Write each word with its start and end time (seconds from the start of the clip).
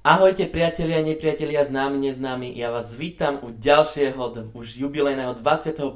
Ahojte 0.00 0.48
priatelia, 0.48 1.04
nepriatelia, 1.04 1.60
známi, 1.60 2.08
neznámi. 2.08 2.56
Ja 2.56 2.72
vás 2.72 2.96
vítam 2.96 3.36
u 3.44 3.52
ďalšieho, 3.52 4.48
už 4.56 4.80
jubilejného 4.80 5.36
25. 5.36 5.92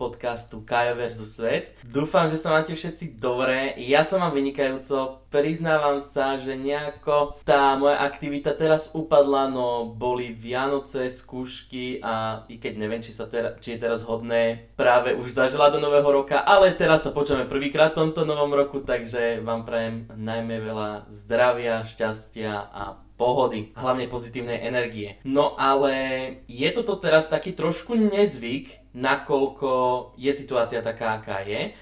podcastu 0.00 0.64
Kajo 0.64 0.96
vs. 0.96 1.20
Svet. 1.20 1.76
Dúfam, 1.84 2.32
že 2.32 2.40
sa 2.40 2.48
máte 2.48 2.72
všetci 2.72 3.20
dobre. 3.20 3.76
Ja 3.76 4.08
som 4.08 4.24
vám 4.24 4.32
vynikajúco. 4.40 5.20
Priznávam 5.28 6.00
sa, 6.00 6.40
že 6.40 6.56
nejako 6.56 7.36
tá 7.44 7.76
moja 7.76 8.00
aktivita 8.00 8.56
teraz 8.56 8.88
upadla, 8.96 9.52
no 9.52 9.84
boli 9.84 10.32
Vianoce, 10.32 11.04
skúšky 11.12 12.00
a 12.00 12.40
i 12.48 12.56
keď 12.56 12.72
neviem, 12.80 13.04
či, 13.04 13.12
sa 13.12 13.28
tera, 13.28 13.52
či 13.60 13.76
je 13.76 13.84
teraz 13.84 14.00
hodné 14.00 14.72
práve 14.80 15.12
už 15.12 15.36
zažila 15.36 15.68
do 15.68 15.76
nového 15.76 16.08
roka, 16.08 16.40
ale 16.40 16.72
teraz 16.72 17.04
sa 17.04 17.12
počujeme 17.12 17.44
prvýkrát 17.44 17.92
v 17.92 18.08
tomto 18.08 18.24
novom 18.24 18.56
roku, 18.56 18.80
takže 18.80 19.44
vám 19.44 19.68
prajem 19.68 20.08
najmä 20.08 20.56
veľa 20.56 21.04
zdravia, 21.12 21.84
šťastia 21.84 22.72
a 22.72 23.05
pohody, 23.16 23.72
hlavne 23.74 24.06
pozitívnej 24.06 24.60
energie. 24.62 25.16
No 25.24 25.56
ale 25.56 25.92
je 26.46 26.68
toto 26.72 27.00
teraz 27.00 27.26
taký 27.26 27.56
trošku 27.56 27.96
nezvyk, 27.96 28.92
nakoľko 28.92 29.70
je 30.20 30.32
situácia 30.32 30.84
taká, 30.84 31.20
aká 31.20 31.40
je, 31.44 31.72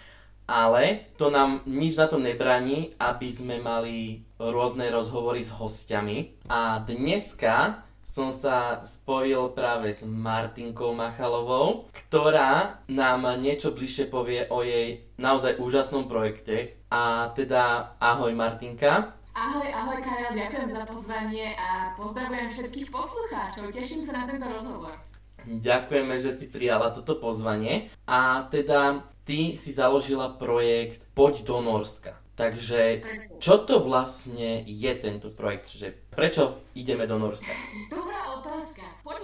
ale 0.44 1.10
to 1.16 1.32
nám 1.32 1.64
nič 1.64 1.96
na 1.96 2.06
tom 2.06 2.20
nebraní, 2.20 2.92
aby 3.00 3.28
sme 3.32 3.58
mali 3.60 4.28
rôzne 4.36 4.88
rozhovory 4.92 5.40
s 5.40 5.50
hostiami. 5.50 6.36
A 6.52 6.84
dneska 6.84 7.82
som 8.04 8.28
sa 8.28 8.84
spojil 8.84 9.56
práve 9.56 9.88
s 9.88 10.04
Martinkou 10.04 10.92
Machalovou, 10.92 11.88
ktorá 12.12 12.84
nám 12.84 13.24
niečo 13.40 13.72
bližšie 13.72 14.12
povie 14.12 14.44
o 14.52 14.60
jej 14.60 15.08
naozaj 15.16 15.56
úžasnom 15.56 16.04
projekte. 16.04 16.76
A 16.92 17.32
teda 17.32 17.96
ahoj 17.96 18.36
Martinka. 18.36 19.16
Ahoj, 19.34 19.66
ahoj 19.66 19.98
Karel, 19.98 20.30
ďakujem 20.30 20.70
za 20.70 20.86
pozvanie 20.86 21.58
a 21.58 21.90
pozdravujem 21.98 22.54
všetkých 22.54 22.86
poslucháčov. 22.86 23.66
Teším 23.74 24.06
sa 24.06 24.22
na 24.22 24.30
tento 24.30 24.46
rozhovor. 24.46 24.94
Ďakujeme, 25.42 26.14
že 26.22 26.30
si 26.30 26.46
prijala 26.46 26.94
toto 26.94 27.18
pozvanie. 27.18 27.90
A 28.06 28.46
teda 28.46 29.02
ty 29.26 29.58
si 29.58 29.74
založila 29.74 30.30
projekt 30.38 31.02
Poď 31.18 31.50
do 31.50 31.58
Norska. 31.66 32.14
Takže 32.38 33.02
čo 33.42 33.58
to 33.66 33.82
vlastne 33.82 34.62
je 34.70 34.92
tento 35.02 35.34
projekt? 35.34 35.74
Že 35.74 35.98
prečo 36.14 36.62
ideme 36.78 37.10
do 37.10 37.18
Norska? 37.18 37.50
Dobrá 37.90 38.23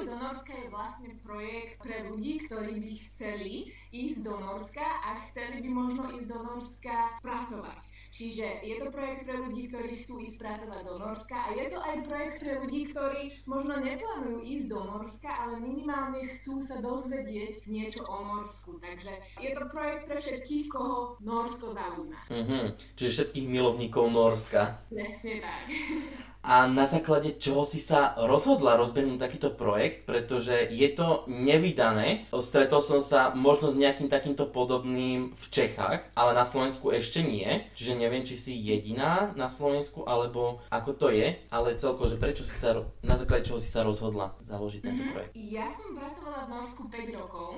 Poď 0.00 0.16
do 0.16 0.18
Norska 0.32 0.52
je 0.56 0.72
vlastne 0.72 1.10
projekt 1.20 1.76
pre 1.84 2.08
ľudí, 2.08 2.48
ktorí 2.48 2.80
by 2.80 2.92
chceli 3.04 3.68
ísť 3.92 4.24
do 4.24 4.32
Norska 4.40 4.80
a 4.80 5.20
chceli 5.28 5.60
by 5.60 5.68
možno 5.68 6.08
ísť 6.16 6.24
do 6.24 6.40
Norska 6.40 7.20
pracovať. 7.20 7.84
Čiže 8.08 8.64
je 8.64 8.80
to 8.80 8.88
projekt 8.88 9.28
pre 9.28 9.36
ľudí, 9.44 9.68
ktorí 9.68 10.00
chcú 10.00 10.24
ísť 10.24 10.40
pracovať 10.40 10.82
do 10.88 10.94
Norska 11.04 11.36
a 11.36 11.48
je 11.52 11.66
to 11.68 11.78
aj 11.84 11.96
projekt 12.08 12.36
pre 12.40 12.52
ľudí, 12.64 12.80
ktorí 12.96 13.22
možno 13.44 13.76
neplánujú 13.76 14.40
ísť 14.40 14.66
do 14.72 14.80
Norska, 14.88 15.28
ale 15.36 15.60
minimálne 15.60 16.32
chcú 16.32 16.64
sa 16.64 16.80
dozvedieť 16.80 17.68
niečo 17.68 18.00
o 18.08 18.16
Norsku. 18.24 18.80
Takže 18.80 19.12
je 19.36 19.50
to 19.52 19.68
projekt 19.68 20.08
pre 20.08 20.16
všetkých, 20.16 20.64
koho 20.72 21.20
Norsko 21.20 21.76
zaujíma. 21.76 22.20
Mm-hmm. 22.32 22.64
Čiže 22.96 23.10
všetkých 23.12 23.46
milovníkov 23.52 24.08
Norska. 24.08 24.80
Presne 24.88 25.44
tak. 25.44 25.64
a 26.40 26.64
na 26.66 26.88
základe 26.88 27.36
čoho 27.36 27.68
si 27.68 27.76
sa 27.76 28.16
rozhodla 28.16 28.80
rozbehnúť 28.80 29.20
takýto 29.20 29.52
projekt, 29.52 30.08
pretože 30.08 30.72
je 30.72 30.88
to 30.96 31.28
nevydané. 31.28 32.28
Stretol 32.40 32.80
som 32.80 32.98
sa 32.98 33.36
možno 33.36 33.68
s 33.68 33.76
nejakým 33.76 34.08
takýmto 34.08 34.48
podobným 34.48 35.36
v 35.36 35.44
Čechách, 35.52 36.08
ale 36.16 36.30
na 36.32 36.48
Slovensku 36.48 36.88
ešte 36.96 37.20
nie. 37.20 37.68
Čiže 37.76 38.00
neviem, 38.00 38.24
či 38.24 38.40
si 38.40 38.52
jediná 38.56 39.36
na 39.36 39.52
Slovensku, 39.52 40.08
alebo 40.08 40.64
ako 40.72 40.90
to 40.96 41.06
je, 41.12 41.36
ale 41.52 41.76
celko, 41.76 42.08
že 42.08 42.16
prečo 42.16 42.40
si 42.40 42.56
sa, 42.56 42.72
na 43.04 43.16
základe 43.16 43.44
čoho 43.44 43.60
si 43.60 43.68
sa 43.68 43.84
rozhodla 43.84 44.32
založiť 44.40 44.80
tento 44.80 45.04
mm-hmm. 45.04 45.12
projekt? 45.12 45.32
Ja 45.36 45.68
som 45.68 45.92
pracovala 45.92 46.48
v 46.48 46.50
Norsku 46.56 46.82
5 46.88 47.20
rokov. 47.20 47.50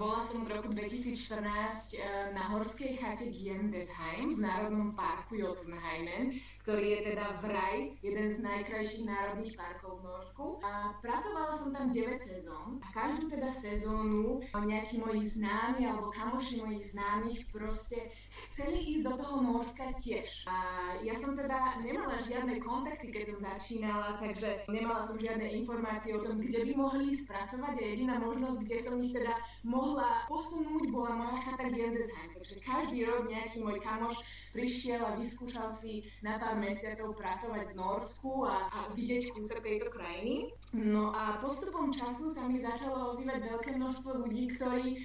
Bola 0.00 0.20
som 0.24 0.48
v 0.48 0.56
roku 0.56 0.72
2014 0.72 1.92
e, 1.92 2.00
na 2.32 2.42
horskej 2.56 2.96
chate 2.96 3.28
Giendesheim 3.28 4.32
v 4.32 4.40
Národnom 4.40 4.96
parku 4.96 5.36
Jotunheimen 5.36 6.40
ktorý 6.70 6.86
je 6.86 7.00
teda 7.02 7.26
vraj 7.42 7.98
jeden 7.98 8.30
z 8.30 8.46
najkrajších 8.46 9.02
národných 9.02 9.58
parkov 9.58 9.98
v 9.98 10.06
Norsku. 10.06 10.46
A 10.62 10.94
pracovala 11.02 11.58
som 11.58 11.74
tam 11.74 11.90
9 11.90 11.98
sezón 12.22 12.78
a 12.78 12.86
každú 12.94 13.26
teda 13.26 13.50
sezónu 13.50 14.38
nejakí 14.54 15.02
moji 15.02 15.34
známi 15.34 15.82
alebo 15.82 16.14
kamoši 16.14 16.62
mojich 16.62 16.94
známych 16.94 17.42
proste 17.50 18.14
chceli 18.54 18.86
ísť 18.86 19.02
do 19.02 19.14
toho 19.18 19.36
Norska 19.42 19.90
tiež. 19.98 20.46
A 20.46 20.56
ja 21.02 21.18
som 21.18 21.34
teda 21.34 21.82
nemala 21.82 22.22
žiadne 22.22 22.62
kontakty, 22.62 23.10
keď 23.10 23.34
som 23.34 23.38
začínala, 23.50 24.14
takže 24.22 24.62
nemala 24.70 25.02
som 25.02 25.18
žiadne 25.18 25.50
informácie 25.50 26.14
o 26.14 26.22
tom, 26.22 26.38
kde 26.38 26.70
by 26.70 26.72
mohli 26.78 27.18
spracovať 27.18 27.74
a 27.74 27.82
jediná 27.82 28.14
možnosť, 28.22 28.62
kde 28.62 28.78
som 28.78 28.94
ich 29.02 29.10
teda 29.10 29.34
mohla 29.66 30.22
posunúť, 30.30 30.86
bola 30.86 31.18
moja 31.18 31.50
chata 31.50 31.66
Gendesheim. 31.66 32.30
Takže 32.30 32.62
každý 32.62 33.10
rok 33.10 33.26
nejaký 33.26 33.58
môj 33.58 33.82
kamoš 33.82 34.22
prišiel 34.54 35.02
a 35.02 35.18
vyskúšal 35.18 35.66
si 35.82 36.06
na 36.22 36.38
pár 36.38 36.59
mesiacov 36.60 37.16
pracovať 37.16 37.72
v 37.72 37.78
Norsku 37.80 38.32
a, 38.44 38.56
a 38.68 38.78
vidieť 38.92 39.32
kúsok 39.32 39.64
tejto 39.64 39.88
krajiny. 39.88 40.52
No 40.76 41.10
a 41.10 41.40
postupom 41.40 41.88
času 41.88 42.28
sa 42.28 42.44
mi 42.46 42.60
začalo 42.60 43.16
ozývať 43.16 43.40
veľké 43.48 43.70
množstvo 43.80 44.10
ľudí, 44.20 44.54
ktorí 44.54 44.88
e, 44.94 44.98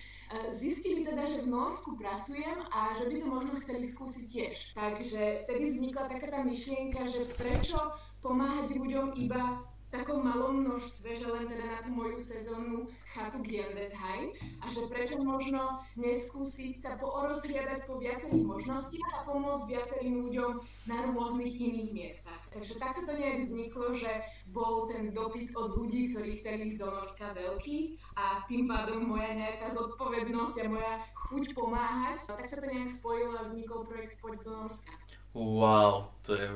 zistili 0.59 1.07
teda, 1.07 1.23
že 1.25 1.47
v 1.47 1.51
Norsku 1.55 1.95
pracujem 1.95 2.59
a 2.69 2.93
že 2.99 3.07
by 3.07 3.15
to 3.23 3.27
možno 3.31 3.53
chceli 3.63 3.87
skúsiť 3.87 4.25
tiež. 4.29 4.55
Takže 4.75 5.21
vtedy 5.47 5.63
vznikla 5.71 6.11
taká 6.11 6.27
tá 6.29 6.39
myšlienka, 6.43 7.07
že 7.07 7.31
prečo 7.39 7.79
pomáhať 8.19 8.75
ľuďom 8.75 9.15
iba 9.21 9.74
takom 9.99 10.19
malom 10.23 10.65
množstve, 10.65 11.09
že 11.15 11.27
len 11.27 11.45
teda 11.47 11.65
na 11.65 11.79
tú 11.83 11.91
moju 11.95 12.19
sezónnu 12.19 12.89
chatu 13.15 13.39
Giendesheim 13.39 14.35
a 14.59 14.65
že 14.67 14.83
prečo 14.91 15.17
možno 15.23 15.79
neskúsiť 15.95 16.75
sa 16.83 16.91
porozhliadať 16.99 17.87
po 17.87 17.95
viacerých 17.99 18.43
možnostiach 18.43 19.11
a 19.15 19.25
pomôcť 19.27 19.63
viacerým 19.71 20.15
ľuďom 20.27 20.51
na 20.91 20.97
rôznych 21.11 21.55
iných 21.55 21.91
miestach. 21.95 22.41
Takže 22.51 22.73
tak 22.75 22.91
sa 22.95 23.03
to 23.07 23.13
nejak 23.15 23.47
vzniklo, 23.47 23.95
že 23.95 24.11
bol 24.51 24.87
ten 24.87 25.15
dopyt 25.15 25.55
od 25.55 25.71
ľudí, 25.75 26.11
ktorí 26.11 26.39
chceli 26.39 26.71
ísť 26.71 26.79
do 26.83 26.87
Norska 26.91 27.27
veľký 27.35 27.79
a 28.19 28.43
tým 28.47 28.63
pádom 28.67 29.07
moja 29.07 29.31
nejaká 29.31 29.71
zodpovednosť 29.71 30.55
a 30.63 30.65
moja 30.71 30.93
chuť 31.13 31.45
pomáhať. 31.55 32.19
A 32.27 32.33
tak 32.35 32.47
sa 32.47 32.59
to 32.59 32.67
nejak 32.67 32.91
spojilo 32.91 33.39
a 33.39 33.47
vznikol 33.47 33.87
projekt 33.87 34.19
Poď 34.19 34.37
do 34.43 34.51
Norska. 34.63 34.93
Wow, 35.35 36.15
to 36.23 36.31
je 36.31 36.47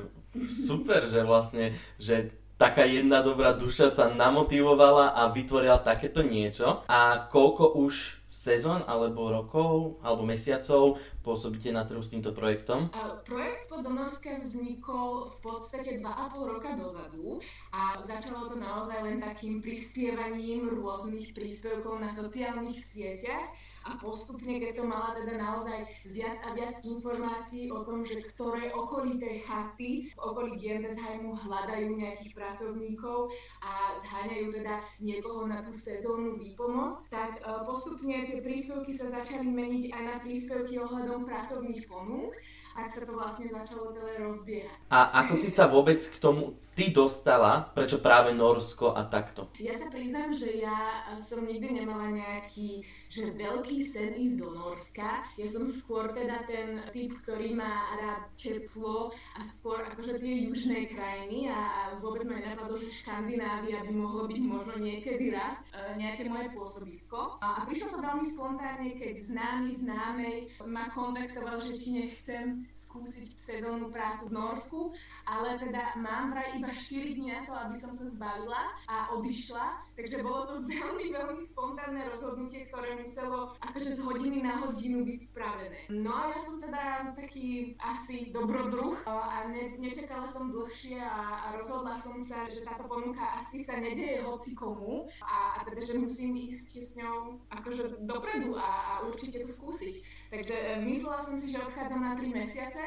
super, 0.48 1.04
že 1.04 1.20
vlastne, 1.20 1.76
že 2.00 2.32
taká 2.60 2.84
jedna 2.84 3.24
dobrá 3.24 3.56
duša 3.56 3.88
sa 3.88 4.12
namotivovala 4.12 5.16
a 5.16 5.32
vytvorila 5.32 5.80
takéto 5.80 6.20
niečo. 6.20 6.84
A 6.92 7.24
koľko 7.32 7.72
už 7.80 8.20
sezón, 8.28 8.84
alebo 8.84 9.32
rokov, 9.32 9.96
alebo 10.04 10.28
mesiacov 10.28 11.00
pôsobíte 11.24 11.72
na 11.72 11.88
trhu 11.88 12.04
s 12.04 12.12
týmto 12.12 12.36
projektom? 12.36 12.92
Projekt 13.24 13.72
po 13.72 13.80
Donorské 13.80 14.44
vznikol 14.44 15.24
v 15.24 15.36
podstate 15.40 16.04
2,5 16.04 16.52
roka 16.52 16.70
dozadu 16.76 17.40
a 17.72 17.96
začalo 18.04 18.52
to 18.52 18.60
naozaj 18.60 19.08
len 19.08 19.24
takým 19.24 19.64
prispievaním 19.64 20.68
rôznych 20.68 21.32
príspevkov 21.32 21.96
na 21.96 22.12
sociálnych 22.12 22.76
sieťach 22.76 23.56
a 23.84 23.96
postupne, 23.96 24.60
keď 24.60 24.72
som 24.76 24.92
mala 24.92 25.16
teda 25.16 25.40
naozaj 25.40 25.88
viac 26.12 26.36
a 26.44 26.52
viac 26.52 26.76
informácií 26.84 27.72
o 27.72 27.80
tom, 27.80 28.04
že 28.04 28.20
ktoré 28.32 28.68
okolité 28.76 29.40
chaty 29.40 30.12
v 30.12 30.18
okolí 30.20 30.60
Giendesheimu 30.60 31.32
hľadajú 31.32 31.88
nejakých 31.96 32.32
pracovníkov 32.36 33.32
a 33.64 33.96
zháňajú 34.04 34.46
teda 34.52 34.74
niekoho 35.00 35.48
na 35.48 35.64
tú 35.64 35.72
sezónnu 35.72 36.36
výpomoc, 36.36 37.00
tak 37.08 37.40
e, 37.40 37.64
postupne 37.64 38.28
tie 38.28 38.44
príspevky 38.44 38.92
sa 39.00 39.08
začali 39.08 39.48
meniť 39.48 39.84
aj 39.96 40.02
na 40.04 40.16
príspevky 40.20 40.76
ohľadom 40.76 41.24
pracovných 41.24 41.84
ponúk 41.88 42.36
tak 42.80 42.96
sa 42.96 43.02
to 43.04 43.12
vlastne 43.12 43.46
začalo 43.50 43.92
celé 43.92 44.12
rozbiehať. 44.24 44.78
A 44.88 45.20
ako 45.24 45.34
si 45.36 45.52
sa 45.52 45.68
vôbec 45.68 46.00
k 46.00 46.16
tomu 46.16 46.56
ty 46.72 46.88
dostala? 46.88 47.68
Prečo 47.76 48.00
práve 48.00 48.32
Norsko 48.32 48.96
a 48.96 49.04
takto? 49.04 49.52
Ja 49.60 49.76
sa 49.76 49.92
priznám, 49.92 50.32
že 50.32 50.64
ja 50.64 51.04
som 51.20 51.44
nikdy 51.44 51.82
nemala 51.82 52.08
nejaký 52.08 52.86
že 53.10 53.34
veľký 53.34 53.82
sen 53.90 54.14
ísť 54.14 54.36
do 54.38 54.54
Norska. 54.54 55.26
Ja 55.34 55.46
som 55.50 55.66
skôr 55.66 56.14
teda 56.14 56.46
ten 56.46 56.78
typ, 56.94 57.10
ktorý 57.26 57.58
má 57.58 57.90
rád 57.98 58.30
teplo 58.38 59.10
a 59.34 59.40
skôr 59.58 59.82
akože 59.82 60.22
tie 60.22 60.46
južné 60.46 60.86
krajiny 60.94 61.50
a, 61.50 61.58
a 61.58 61.82
vôbec 61.98 62.22
ma 62.30 62.38
nenapadlo, 62.38 62.78
že 62.78 62.94
Škandinávia 63.02 63.82
by 63.82 63.90
mohlo 63.90 64.30
byť 64.30 64.42
možno 64.46 64.78
niekedy 64.78 65.34
raz 65.34 65.58
e, 65.74 65.98
nejaké 65.98 66.30
moje 66.30 66.54
pôsobisko. 66.54 67.42
A, 67.42 67.58
a 67.58 67.66
prišlo 67.66 67.98
to 67.98 67.98
veľmi 67.98 68.26
spontánne, 68.30 68.94
keď 68.94 69.14
známy 69.26 69.70
známej 69.74 70.36
ma 70.70 70.86
kontaktoval, 70.94 71.58
že 71.66 71.74
či 71.82 71.88
nechcem 71.90 72.62
skúsiť 72.70 73.34
sezónnu 73.34 73.90
prácu 73.90 74.30
v 74.30 74.36
Norsku, 74.38 74.80
ale 75.26 75.58
teda 75.58 75.98
mám 75.98 76.30
vraj 76.30 76.54
iba 76.54 76.70
4 76.70 77.18
dní 77.18 77.34
na 77.34 77.42
to, 77.42 77.58
aby 77.58 77.74
som 77.74 77.90
sa 77.90 78.06
zbalila 78.06 78.70
a 78.86 79.10
odišla, 79.18 79.98
takže 79.98 80.22
bolo 80.22 80.46
to 80.46 80.54
veľmi, 80.70 81.10
veľmi 81.10 81.42
spontánne 81.42 82.06
rozhodnutie, 82.06 82.70
ktoré 82.70 82.99
muselo 83.00 83.56
akože 83.60 83.96
z 83.96 84.00
hodiny 84.04 84.38
na 84.44 84.54
hodinu 84.62 85.02
byť 85.04 85.20
spravené. 85.32 85.80
No 85.90 86.12
a 86.12 86.30
ja 86.30 86.38
som 86.44 86.56
teda 86.60 87.12
taký 87.16 87.74
asi 87.80 88.30
dobrodruh 88.30 89.00
a 89.08 89.48
ne, 89.48 89.76
nečakala 89.80 90.28
som 90.28 90.52
dlhšie 90.52 91.00
a, 91.00 91.50
a 91.50 91.58
rozhodla 91.58 91.96
som 91.98 92.16
sa, 92.20 92.44
že 92.46 92.62
táto 92.62 92.84
ponuka 92.86 93.24
asi 93.40 93.64
sa 93.64 93.80
nedeje 93.80 94.20
hoci 94.22 94.52
komu 94.52 95.08
a, 95.24 95.58
a 95.58 95.66
teda, 95.66 95.82
že 95.82 95.94
musím 95.96 96.36
ísť 96.36 96.70
s 96.80 96.92
ňou 97.00 97.40
akože 97.48 98.04
dopredu 98.04 98.56
a, 98.56 98.68
a 98.68 98.92
určite 99.08 99.42
to 99.44 99.48
skúsiť. 99.48 99.96
Takže 100.30 100.54
e, 100.54 100.78
myslela 100.86 101.18
som 101.26 101.34
si, 101.42 101.50
že 101.50 101.58
odchádzam 101.58 102.00
na 102.00 102.14
3 102.14 102.30
mesiace, 102.30 102.82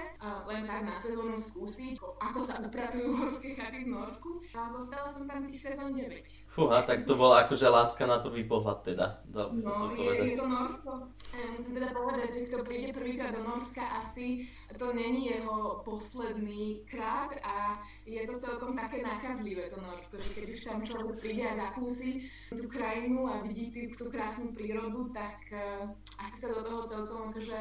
len 0.47 0.63
tak 0.63 0.81
na 0.87 0.95
sezónu 0.95 1.35
skúsiť, 1.35 1.99
ako 1.99 2.39
sa 2.47 2.55
upratujú 2.63 3.09
horské 3.19 3.51
chaty 3.59 3.83
v 3.83 3.91
Norsku. 3.91 4.39
A 4.55 4.71
zostala 4.71 5.11
som 5.11 5.27
tam 5.27 5.43
tých 5.51 5.59
sezón 5.59 5.91
9. 5.91 6.23
Fúha, 6.55 6.79
tak 6.87 7.03
to 7.03 7.19
bola 7.19 7.43
akože 7.43 7.67
láska 7.67 8.07
na 8.07 8.23
prvý 8.23 8.47
pohľad 8.47 8.79
teda, 8.85 9.07
dal 9.27 9.51
no, 9.51 9.71
to 9.81 9.87
povedať. 10.03 10.25
Je, 10.27 10.35
to 10.35 10.47
Norsko. 10.47 10.91
E, 11.31 11.39
musím 11.55 11.73
teda 11.79 11.89
povedať, 11.95 12.27
že 12.35 12.39
kto 12.51 12.57
príde 12.67 12.89
prvýkrát 12.91 13.31
do 13.31 13.41
Norska, 13.47 13.83
asi 14.03 14.45
to 14.75 14.87
není 14.91 15.31
jeho 15.31 15.81
posledný 15.87 16.83
krát 16.83 17.31
a 17.43 17.79
je 18.03 18.21
to 18.27 18.35
celkom 18.43 18.75
také 18.75 18.99
nakazlivé 18.99 19.71
to 19.71 19.79
Norsko, 19.79 20.19
že 20.19 20.29
keď 20.35 20.45
už 20.51 20.59
tam 20.67 20.79
človek 20.83 21.15
príde 21.23 21.43
a 21.47 21.55
zakúsi 21.55 22.27
tú 22.51 22.67
krajinu 22.67 23.31
a 23.31 23.39
vidí 23.41 23.71
tú 23.95 24.11
krásnu 24.11 24.51
prírodu, 24.51 25.07
tak 25.15 25.39
uh, 25.55 25.87
asi 26.19 26.35
sa 26.43 26.47
do 26.51 26.61
toho 26.61 26.81
celkom 26.85 27.31
akože 27.31 27.59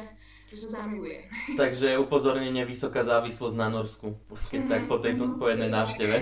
že 0.53 0.69
zamiluje. 0.69 1.25
Takže 1.57 1.97
upozornenie 1.97 2.61
vysoká 2.61 3.01
závislosť 3.01 3.55
na 3.57 3.73
Norsku, 3.73 4.13
keď 4.53 4.61
tak 4.69 4.81
po, 4.85 5.01
tejto, 5.01 5.33
po 5.41 5.49
jednej 5.49 5.73
návšteve. 5.73 6.15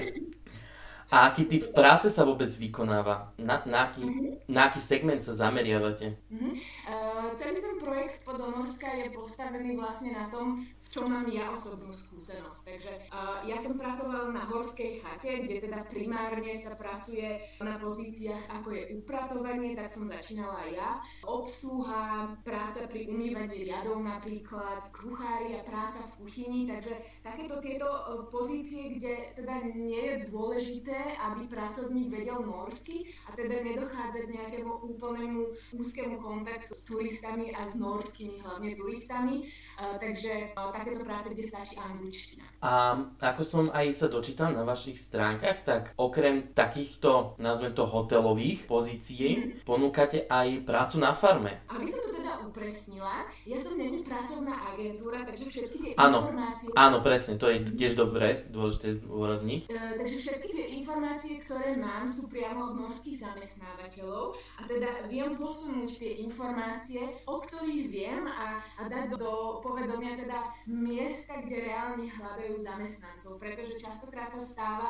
A 1.12 1.28
aký 1.28 1.44
typ 1.44 1.76
práce 1.76 2.08
sa 2.08 2.24
vôbec 2.24 2.48
vykonáva? 2.48 3.36
Na, 3.36 3.60
na, 3.68 3.92
aký, 3.92 4.00
mm-hmm. 4.00 4.48
na 4.48 4.72
aký 4.72 4.80
segment 4.80 5.20
sa 5.20 5.36
zameriavate? 5.36 6.16
Mm-hmm. 6.32 6.54
Uh, 6.88 7.36
celý 7.36 7.60
ten 7.60 7.76
projekt 7.84 8.24
Podonorska 8.24 8.96
je 8.96 9.12
postavený 9.12 9.76
vlastne 9.76 10.16
na 10.16 10.32
tom, 10.32 10.64
v 10.64 10.88
čom 10.88 11.12
mám 11.12 11.28
ja 11.28 11.52
osobnú 11.52 11.92
skúsenosť. 11.92 12.60
Takže 12.64 12.94
uh, 13.12 13.44
ja 13.44 13.60
som 13.60 13.76
pracovala 13.76 14.32
na 14.32 14.48
horskej 14.48 15.04
chate, 15.04 15.44
kde 15.44 15.68
teda 15.68 15.84
primárne 15.92 16.56
sa 16.64 16.80
pracuje 16.80 17.44
na 17.60 17.76
pozíciách 17.76 18.48
ako 18.48 18.72
je 18.72 18.84
upratovanie, 18.96 19.76
tak 19.76 19.92
som 19.92 20.08
začínala 20.08 20.64
ja. 20.72 21.04
Obsluha, 21.28 22.40
práca 22.40 22.88
pri 22.88 23.12
umývaní 23.12 23.68
riadov 23.68 24.00
napríklad, 24.00 24.88
kuchári 24.96 25.60
a 25.60 25.68
práca 25.68 26.08
v 26.08 26.24
kuchyni, 26.24 26.72
takže 26.72 26.96
takéto 27.20 27.60
tieto 27.60 27.92
uh, 27.92 28.24
pozície, 28.32 28.96
kde 28.96 29.36
teda 29.36 29.76
nie 29.76 30.00
je 30.08 30.32
dôležité 30.32 31.01
aby 31.18 31.48
pracovník 31.48 32.12
vedel 32.12 32.44
norsky 32.44 33.08
a 33.28 33.36
teda 33.36 33.64
nedochádzať 33.64 34.24
k 34.28 34.36
nejakému 34.36 34.72
úplnému 34.84 35.42
úzkému 35.80 36.20
kontaktu 36.20 36.74
s 36.76 36.84
turistami 36.84 37.56
a 37.56 37.64
s 37.64 37.80
norskými 37.80 38.44
hlavne 38.44 38.76
turistami. 38.76 39.36
Uh, 39.80 39.96
takže 39.96 40.52
uh, 40.52 40.76
takéto 40.76 41.08
práce, 41.08 41.32
kde 41.32 41.48
stačí 41.48 41.76
angličtina. 41.80 42.51
A 42.62 42.94
ako 43.18 43.42
som 43.42 43.66
aj 43.74 43.90
sa 43.98 44.08
dočítal 44.08 44.54
na 44.54 44.62
vašich 44.62 45.02
stránkach, 45.02 45.66
tak 45.66 45.84
okrem 45.98 46.54
takýchto, 46.54 47.42
nazvem 47.42 47.74
to 47.74 47.90
hotelových 47.90 48.70
pozícií, 48.70 49.30
mm. 49.34 49.50
ponúkate 49.66 50.30
aj 50.30 50.62
prácu 50.62 51.02
na 51.02 51.10
farme. 51.10 51.66
Aby 51.74 51.90
som 51.90 52.06
to 52.06 52.22
teda 52.22 52.38
upresnila, 52.46 53.26
ja 53.50 53.58
som 53.58 53.74
není 53.74 54.06
pracovná 54.06 54.54
agentúra, 54.78 55.26
takže 55.26 55.50
všetky 55.50 55.78
tie 55.82 55.92
áno, 55.98 56.30
informácie... 56.30 56.70
Áno, 56.78 56.98
presne, 57.02 57.34
to 57.42 57.50
je 57.50 57.58
tiež 57.74 57.98
dobre, 57.98 58.46
dôležité 58.54 59.02
zdôrazniť. 59.02 59.62
Uh, 59.66 59.98
takže 59.98 60.18
všetky 60.22 60.50
tie 60.54 60.68
informácie, 60.78 61.34
ktoré 61.42 61.74
mám, 61.82 62.06
sú 62.06 62.30
priamo 62.30 62.70
od 62.70 62.74
norských 62.78 63.26
zamestnávateľov 63.26 64.38
a 64.38 64.62
teda 64.70 64.90
viem 65.10 65.34
posunúť 65.34 65.98
tie 65.98 66.12
informácie, 66.22 67.10
o 67.26 67.42
ktorých 67.42 67.90
viem 67.90 68.22
a, 68.30 68.62
a 68.78 68.82
dať 68.86 69.18
do 69.18 69.58
povedomia 69.66 70.14
teda 70.14 70.46
miesta, 70.70 71.42
kde 71.42 71.66
reálne 71.66 72.06
hľadajú 72.06 72.51
zamestnancov, 72.60 73.40
pretože 73.40 73.80
častokrát 73.80 74.36
sa 74.36 74.44
stáva, 74.44 74.90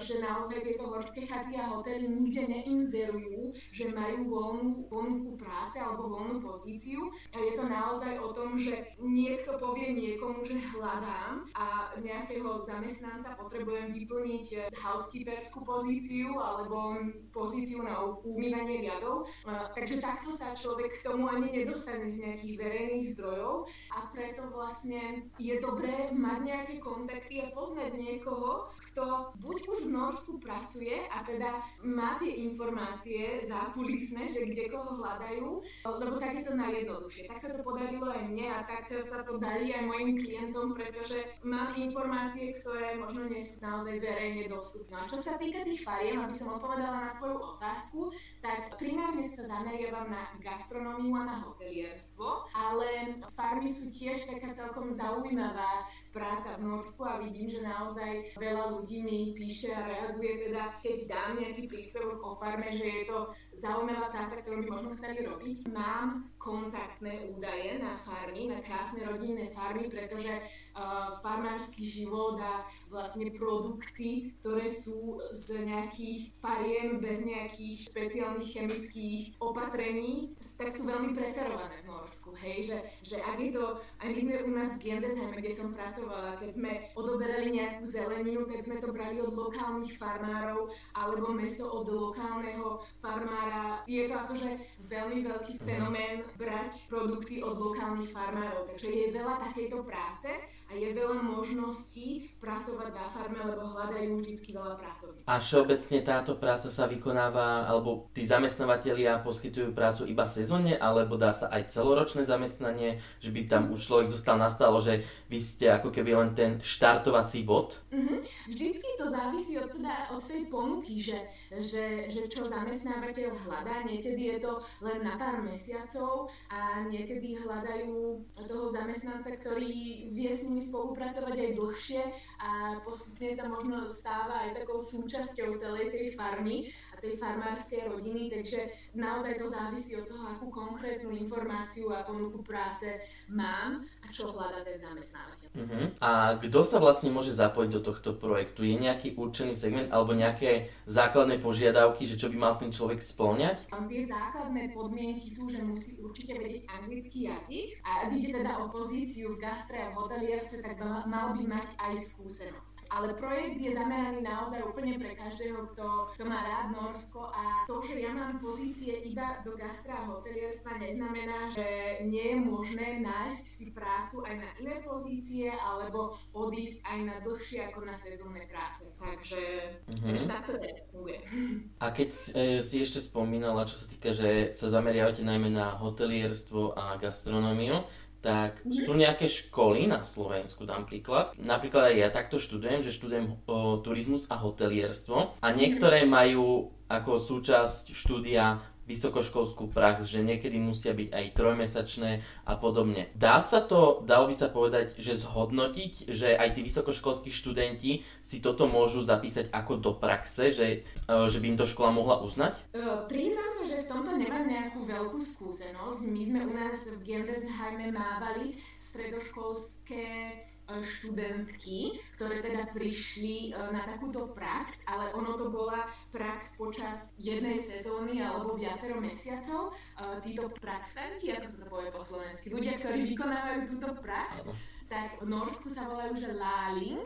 že 0.00 0.20
naozaj 0.24 0.64
tieto 0.64 0.88
horské 0.88 1.28
chaty 1.28 1.60
a 1.60 1.68
hotely 1.68 2.08
nikde 2.08 2.48
neinzerujú, 2.48 3.52
že 3.72 3.92
majú 3.92 4.24
voľnú 4.24 4.68
ponuku 4.88 5.36
práce 5.36 5.76
alebo 5.76 6.08
voľnú 6.08 6.40
pozíciu. 6.40 7.12
A 7.36 7.38
je 7.44 7.52
to 7.52 7.64
naozaj 7.68 8.16
o 8.16 8.32
tom, 8.32 8.56
že 8.56 8.96
niekto 8.96 9.60
povie 9.60 9.92
niekomu, 9.92 10.40
že 10.44 10.56
hľadám 10.72 11.44
a 11.52 11.92
nejakého 12.00 12.60
zamestnanca 12.64 13.36
potrebujem 13.36 13.92
vyplniť 13.92 14.46
e, 14.56 14.58
housekeeperskú 14.72 15.60
pozíciu 15.64 16.40
alebo 16.40 16.96
pozíciu 17.32 17.84
na 17.84 18.00
umývanie 18.24 18.80
riadov. 18.88 19.28
E, 19.44 19.52
takže 19.76 20.00
takto 20.00 20.32
sa 20.32 20.56
človek 20.56 21.00
k 21.00 21.04
tomu 21.04 21.28
ani 21.28 21.52
nedostane 21.52 22.08
z 22.08 22.24
nejakých 22.24 22.54
verejných 22.56 23.06
zdrojov 23.16 23.68
a 23.92 23.98
preto 24.08 24.48
vlastne 24.48 25.28
je 25.36 25.54
dobré 25.60 26.08
mať 26.16 26.38
nejaké 26.40 26.74
kontakty 26.80 27.44
a 27.44 27.52
poznať 27.52 27.92
niekoho, 27.92 28.72
kto 28.92 29.36
buď 29.36 29.60
už 29.68 29.86
v 29.86 29.92
Norsku 29.92 30.32
pracuje 30.38 30.94
a 31.10 31.22
teda 31.26 31.60
má 31.82 32.16
tie 32.16 32.46
informácie 32.46 33.44
zákulisné, 33.46 34.30
že 34.30 34.46
kde 34.46 34.70
koho 34.70 34.98
hľadajú, 34.98 35.48
lebo 35.84 36.14
tak 36.16 36.38
je 36.38 36.44
to 36.46 36.54
najjednoduchšie. 36.54 37.24
Tak 37.26 37.38
sa 37.42 37.50
to 37.52 37.60
podarilo 37.66 38.08
aj 38.10 38.22
mne 38.30 38.46
a 38.50 38.60
tak 38.64 38.88
sa 39.02 39.22
to 39.26 39.36
darí 39.36 39.74
aj 39.74 39.82
mojim 39.86 40.16
klientom, 40.16 40.72
pretože 40.72 41.18
mám 41.42 41.74
informácie, 41.74 42.54
ktoré 42.62 42.96
možno 42.96 43.26
nie 43.26 43.42
sú 43.42 43.58
naozaj 43.60 43.98
verejne 43.98 44.46
dostupné. 44.46 44.94
A 44.96 45.10
čo 45.10 45.18
sa 45.18 45.34
týka 45.36 45.66
tých 45.66 45.82
fariem, 45.82 46.22
aby 46.22 46.34
som 46.38 46.56
odpovedala 46.56 47.10
na 47.10 47.12
tvoju 47.18 47.38
otázku, 47.58 48.00
tak 48.46 48.78
primárne 48.78 49.26
sa 49.26 49.42
zameriavam 49.42 50.06
na 50.06 50.30
gastronómiu 50.38 51.18
a 51.18 51.26
na 51.26 51.36
hotelierstvo, 51.42 52.46
ale 52.54 53.18
farmy 53.34 53.66
sú 53.66 53.90
tiež 53.90 54.22
taká 54.30 54.54
celkom 54.54 54.94
zaujímavá 54.94 55.82
práca 56.14 56.54
v 56.54 56.70
Norsku 56.70 57.02
a 57.02 57.18
vidím, 57.18 57.50
že 57.50 57.66
naozaj 57.66 58.38
veľa 58.38 58.78
ľudí 58.78 59.02
mi 59.02 59.34
píše 59.34 59.74
a 59.74 59.82
reaguje 59.82 60.46
teda, 60.46 60.78
keď 60.78 60.96
dám 61.10 61.30
nejaký 61.42 61.66
príspevok 61.66 62.22
o 62.22 62.38
farme, 62.38 62.70
že 62.70 62.86
je 62.86 63.02
to 63.10 63.34
zaujímavá 63.58 64.06
práca, 64.14 64.38
ktorú 64.38 64.62
by 64.62 64.68
možno 64.70 64.90
chceli 64.94 65.26
robiť. 65.26 65.66
Mám 65.74 66.30
kontaktné 66.38 67.26
údaje 67.34 67.82
na 67.82 67.98
farmy, 67.98 68.46
na 68.46 68.62
krásne 68.62 69.02
rodinné 69.02 69.50
farmy, 69.50 69.90
pretože 69.90 70.30
uh, 70.38 71.18
farmársky 71.18 71.82
život 71.82 72.38
a 72.38 72.62
vlastne 72.90 73.28
produkty, 73.34 74.32
ktoré 74.40 74.70
sú 74.70 75.18
z 75.34 75.66
nejakých 75.66 76.30
fariem 76.38 77.02
bez 77.02 77.26
nejakých 77.26 77.90
špeciálnych 77.90 78.50
chemických 78.52 79.20
opatrení, 79.42 80.38
tak 80.56 80.72
sú 80.72 80.88
veľmi 80.88 81.12
preferované 81.12 81.84
v 81.84 81.88
Norsku, 81.92 82.32
hej, 82.40 82.72
že, 82.72 82.78
že 83.04 83.16
ak 83.20 83.36
je 83.36 83.50
to, 83.52 83.76
aj 84.00 84.08
my 84.08 84.20
sme 84.24 84.36
u 84.46 84.50
nás 84.56 84.70
v 84.72 84.82
Gendesheime, 84.88 85.36
kde 85.36 85.52
som 85.52 85.68
pracovala, 85.76 86.40
keď 86.40 86.50
sme 86.56 86.72
odoberali 86.96 87.52
nejakú 87.52 87.84
zeleninu, 87.84 88.48
tak 88.48 88.64
sme 88.64 88.76
to 88.80 88.88
brali 88.94 89.20
od 89.20 89.36
lokálnych 89.36 89.94
farmárov, 90.00 90.72
alebo 90.96 91.36
meso 91.36 91.68
od 91.68 91.86
lokálneho 91.90 92.80
farmára. 93.02 93.84
Je 93.84 94.08
to 94.08 94.16
akože 94.16 94.50
veľmi 94.88 95.18
veľký 95.28 95.54
fenomén 95.60 96.24
brať 96.40 96.88
produkty 96.88 97.44
od 97.44 97.58
lokálnych 97.58 98.14
farmárov, 98.14 98.70
takže 98.72 98.88
je 98.88 99.06
veľa 99.12 99.36
takejto 99.50 99.84
práce 99.84 100.30
a 100.66 100.74
je 100.74 100.90
veľa 100.90 101.22
možností 101.22 102.34
pracovať 102.42 102.90
na 102.90 103.06
farme, 103.06 103.38
lebo 103.38 103.70
hľadajú 103.70 104.18
vždy 104.18 104.34
veľa 104.50 104.74
pracovníkov. 104.74 105.26
A 105.30 105.34
všeobecne 105.38 105.98
táto 106.02 106.32
práca 106.34 106.66
sa 106.66 106.90
vykonáva, 106.90 107.70
alebo 107.70 108.10
tí 108.10 108.26
zamestnávateľia 108.26 109.22
poskytujú 109.22 109.70
prácu 109.70 110.10
iba 110.10 110.26
sezónne, 110.26 110.74
alebo 110.74 111.14
dá 111.14 111.30
sa 111.30 111.46
aj 111.54 111.70
celoročné 111.70 112.26
zamestnanie, 112.26 112.98
že 113.22 113.30
by 113.30 113.46
tam 113.46 113.70
už 113.70 113.78
človek 113.78 114.10
zostal 114.10 114.34
nastalo, 114.42 114.82
že 114.82 115.06
vy 115.30 115.38
ste 115.38 115.70
ako 115.70 115.94
keby 115.94 116.18
len 116.18 116.30
ten 116.34 116.58
štartovací 116.58 117.46
bod? 117.46 117.78
Mm-hmm. 117.94 118.18
Vždycky 118.50 118.88
to 118.98 119.06
závisí 119.06 119.54
od, 119.62 119.70
teda, 119.70 120.10
od 120.10 120.22
tej 120.22 120.50
ponuky, 120.50 120.98
že, 120.98 121.18
že, 121.62 122.10
že 122.10 122.26
čo 122.26 122.42
zamestnávateľ 122.42 123.30
hľadá. 123.46 123.86
Niekedy 123.86 124.34
je 124.34 124.38
to 124.42 124.58
len 124.82 125.06
na 125.06 125.14
pár 125.14 125.46
mesiacov 125.46 126.26
a 126.50 126.82
niekedy 126.90 127.38
hľadajú 127.38 128.18
toho 128.50 128.66
zamestnanca, 128.66 129.30
ktorý 129.30 130.10
vie 130.10 130.30
s 130.34 130.42
ním 130.42 130.55
nimi 130.56 130.64
spolupracovať 130.72 131.36
aj 131.36 131.50
dlhšie 131.52 132.02
a 132.40 132.80
postupne 132.80 133.28
sa 133.28 133.44
možno 133.44 133.84
stáva 133.84 134.48
aj 134.48 134.64
takou 134.64 134.80
súčasťou 134.80 135.60
celej 135.60 135.92
tej 135.92 136.16
farmy. 136.16 136.72
A 136.96 137.00
tej 137.04 137.20
farmárskej 137.20 137.92
rodiny, 137.92 138.32
takže 138.32 138.72
naozaj 138.96 139.36
to 139.36 139.52
závisí 139.52 139.92
od 140.00 140.08
toho, 140.08 140.24
akú 140.32 140.48
konkrétnu 140.48 141.12
informáciu 141.12 141.92
a 141.92 142.00
ponuku 142.00 142.40
práce 142.40 142.88
mám 143.28 143.84
a 144.00 144.06
čo 144.08 144.32
hľada 144.32 144.64
ten 144.64 144.80
zamestnávateľ. 144.80 145.48
Uh-huh. 145.56 145.84
A 146.00 146.40
kto 146.40 146.64
sa 146.64 146.80
vlastne 146.80 147.12
môže 147.12 147.36
zapojiť 147.36 147.70
do 147.76 147.80
tohto 147.84 148.16
projektu? 148.16 148.64
Je 148.64 148.80
nejaký 148.80 149.12
určený 149.12 149.52
segment 149.52 149.92
alebo 149.92 150.16
nejaké 150.16 150.72
základné 150.88 151.36
požiadavky, 151.44 152.08
že 152.08 152.16
čo 152.16 152.32
by 152.32 152.36
mal 152.40 152.54
ten 152.56 152.72
človek 152.72 152.96
spĺňať? 152.96 153.68
Tie 153.68 154.02
základné 154.08 154.72
podmienky 154.72 155.28
sú, 155.28 155.52
že 155.52 155.60
musí 155.60 156.00
určite 156.00 156.40
vedieť 156.40 156.64
anglický 156.80 157.28
jazyk 157.28 157.68
a 157.84 158.08
ak 158.08 158.10
ide 158.16 158.40
teda 158.40 158.56
o 158.64 158.72
pozíciu 158.72 159.36
v 159.36 159.40
gastre 159.44 159.84
a 159.84 159.92
v 159.92 160.00
hotelierstve, 160.00 160.64
tak 160.64 160.80
mal 161.04 161.36
by 161.36 161.44
mať 161.44 161.68
aj 161.76 161.94
skúsenosť. 162.08 162.88
Ale 162.88 163.12
projekt 163.18 163.60
je 163.60 163.76
zameraný 163.76 164.22
naozaj 164.22 164.62
úplne 164.62 164.96
pre 164.96 165.12
každého, 165.12 165.66
kto, 165.74 165.86
kto 166.14 166.22
má 166.24 166.40
rád 166.46 166.70
Norsko 166.86 167.26
a 167.26 167.66
to, 167.66 167.82
že 167.82 167.98
ja 167.98 168.14
mám 168.14 168.38
pozície 168.38 168.94
iba 169.10 169.42
do 169.42 169.58
gastra 169.58 170.06
a 170.06 170.06
hotelierstva 170.06 170.78
neznamená, 170.78 171.50
že 171.50 171.66
nie 172.06 172.30
je 172.30 172.38
možné 172.38 173.02
nájsť 173.02 173.44
si 173.44 173.66
prácu 173.74 174.22
aj 174.22 174.34
na 174.38 174.50
iné 174.62 174.78
pozície 174.86 175.50
alebo 175.50 176.14
odísť 176.30 176.78
aj 176.86 176.98
na 177.02 177.16
dlhšie 177.18 177.66
ako 177.66 177.80
na 177.82 177.96
sezónne 177.98 178.46
práce. 178.46 178.86
Takže, 179.02 179.42
mm-hmm. 179.90 180.06
takže 180.06 180.24
takto 180.30 180.52
to 180.54 180.66
funguje. 180.94 181.18
A 181.84 181.90
keď 181.90 182.08
e, 182.14 182.20
si 182.62 182.76
ešte 182.78 183.02
spomínala, 183.02 183.66
čo 183.66 183.74
sa 183.74 183.86
týka, 183.90 184.14
že 184.14 184.54
sa 184.54 184.70
zameriavate 184.70 185.26
najmä 185.26 185.50
na 185.50 185.74
hotelierstvo 185.74 186.78
a 186.78 186.94
gastronómiu, 187.02 187.82
tak 188.20 188.58
sú 188.66 188.96
nejaké 188.96 189.30
školy 189.30 189.86
na 189.86 190.02
Slovensku, 190.02 190.66
dám 190.66 190.88
príklad. 190.88 191.30
Napríklad 191.38 191.92
aj 191.92 191.96
ja 191.96 192.08
takto 192.10 192.42
študujem, 192.42 192.82
že 192.82 192.94
študujem 192.94 193.26
o, 193.46 193.78
turizmus 193.80 194.26
a 194.32 194.40
hotelierstvo 194.40 195.38
a 195.38 195.46
niektoré 195.54 196.02
majú 196.08 196.74
ako 196.86 197.18
súčasť 197.18 197.90
štúdia 197.94 198.62
vysokoškolskú 198.86 199.70
prax, 199.70 200.06
že 200.06 200.22
niekedy 200.22 200.56
musia 200.56 200.94
byť 200.94 201.08
aj 201.10 201.24
trojmesačné 201.34 202.10
a 202.46 202.54
podobne. 202.54 203.10
Dá 203.18 203.42
sa 203.42 203.60
to, 203.60 204.02
dalo 204.06 204.30
by 204.30 204.34
sa 204.34 204.48
povedať, 204.48 204.94
že 204.96 205.18
zhodnotiť, 205.18 206.10
že 206.10 206.38
aj 206.38 206.58
tí 206.58 206.60
vysokoškolskí 206.64 207.30
študenti 207.34 208.06
si 208.22 208.38
toto 208.38 208.70
môžu 208.70 209.02
zapísať 209.02 209.50
ako 209.50 209.82
do 209.82 209.92
praxe, 209.94 210.54
že, 210.54 210.86
e, 210.86 211.14
že 211.28 211.38
by 211.42 211.46
im 211.54 211.58
to 211.58 211.66
škola 211.66 211.90
mohla 211.90 212.22
uznať? 212.22 212.54
Uh, 212.72 213.04
priznám 213.10 213.50
sa, 213.58 213.64
že 213.66 213.84
v 213.84 213.90
tomto 213.90 214.12
nemám 214.14 214.46
nejakú 214.46 214.86
veľkú 214.86 215.18
skúsenosť. 215.20 216.00
My 216.06 216.22
sme 216.22 216.40
u 216.46 216.52
nás 216.54 216.78
v 216.86 217.00
Gendesheime 217.02 217.90
mávali 217.90 218.54
stredoškolské 218.78 219.86
E, 219.86 220.55
študentky, 220.66 222.02
ktoré 222.18 222.42
teda 222.42 222.66
prišli 222.74 223.54
e, 223.54 223.70
na 223.70 223.86
takúto 223.86 224.34
prax, 224.34 224.82
ale 224.90 225.14
ono 225.14 225.38
to 225.38 225.46
bola 225.48 225.86
prax 226.10 226.58
počas 226.58 227.06
jednej 227.14 227.54
sezóny 227.54 228.18
alebo 228.18 228.58
viacero 228.58 228.98
mesiacov. 228.98 229.70
E, 229.70 230.20
títo 230.26 230.50
praxanti, 230.58 231.30
ako 231.30 231.46
sa 231.46 231.56
to 231.62 231.66
povie 231.70 231.90
po 231.94 232.02
slovensky, 232.02 232.46
ľudia, 232.50 232.74
ktorí 232.82 233.06
vykonávajú 233.14 233.60
túto 233.70 233.88
prax, 234.02 234.50
tak 234.90 235.18
v 235.22 235.26
Norsku 235.30 235.70
sa 235.70 235.86
volajú, 235.86 236.14
že 236.18 236.30
láling 236.34 237.02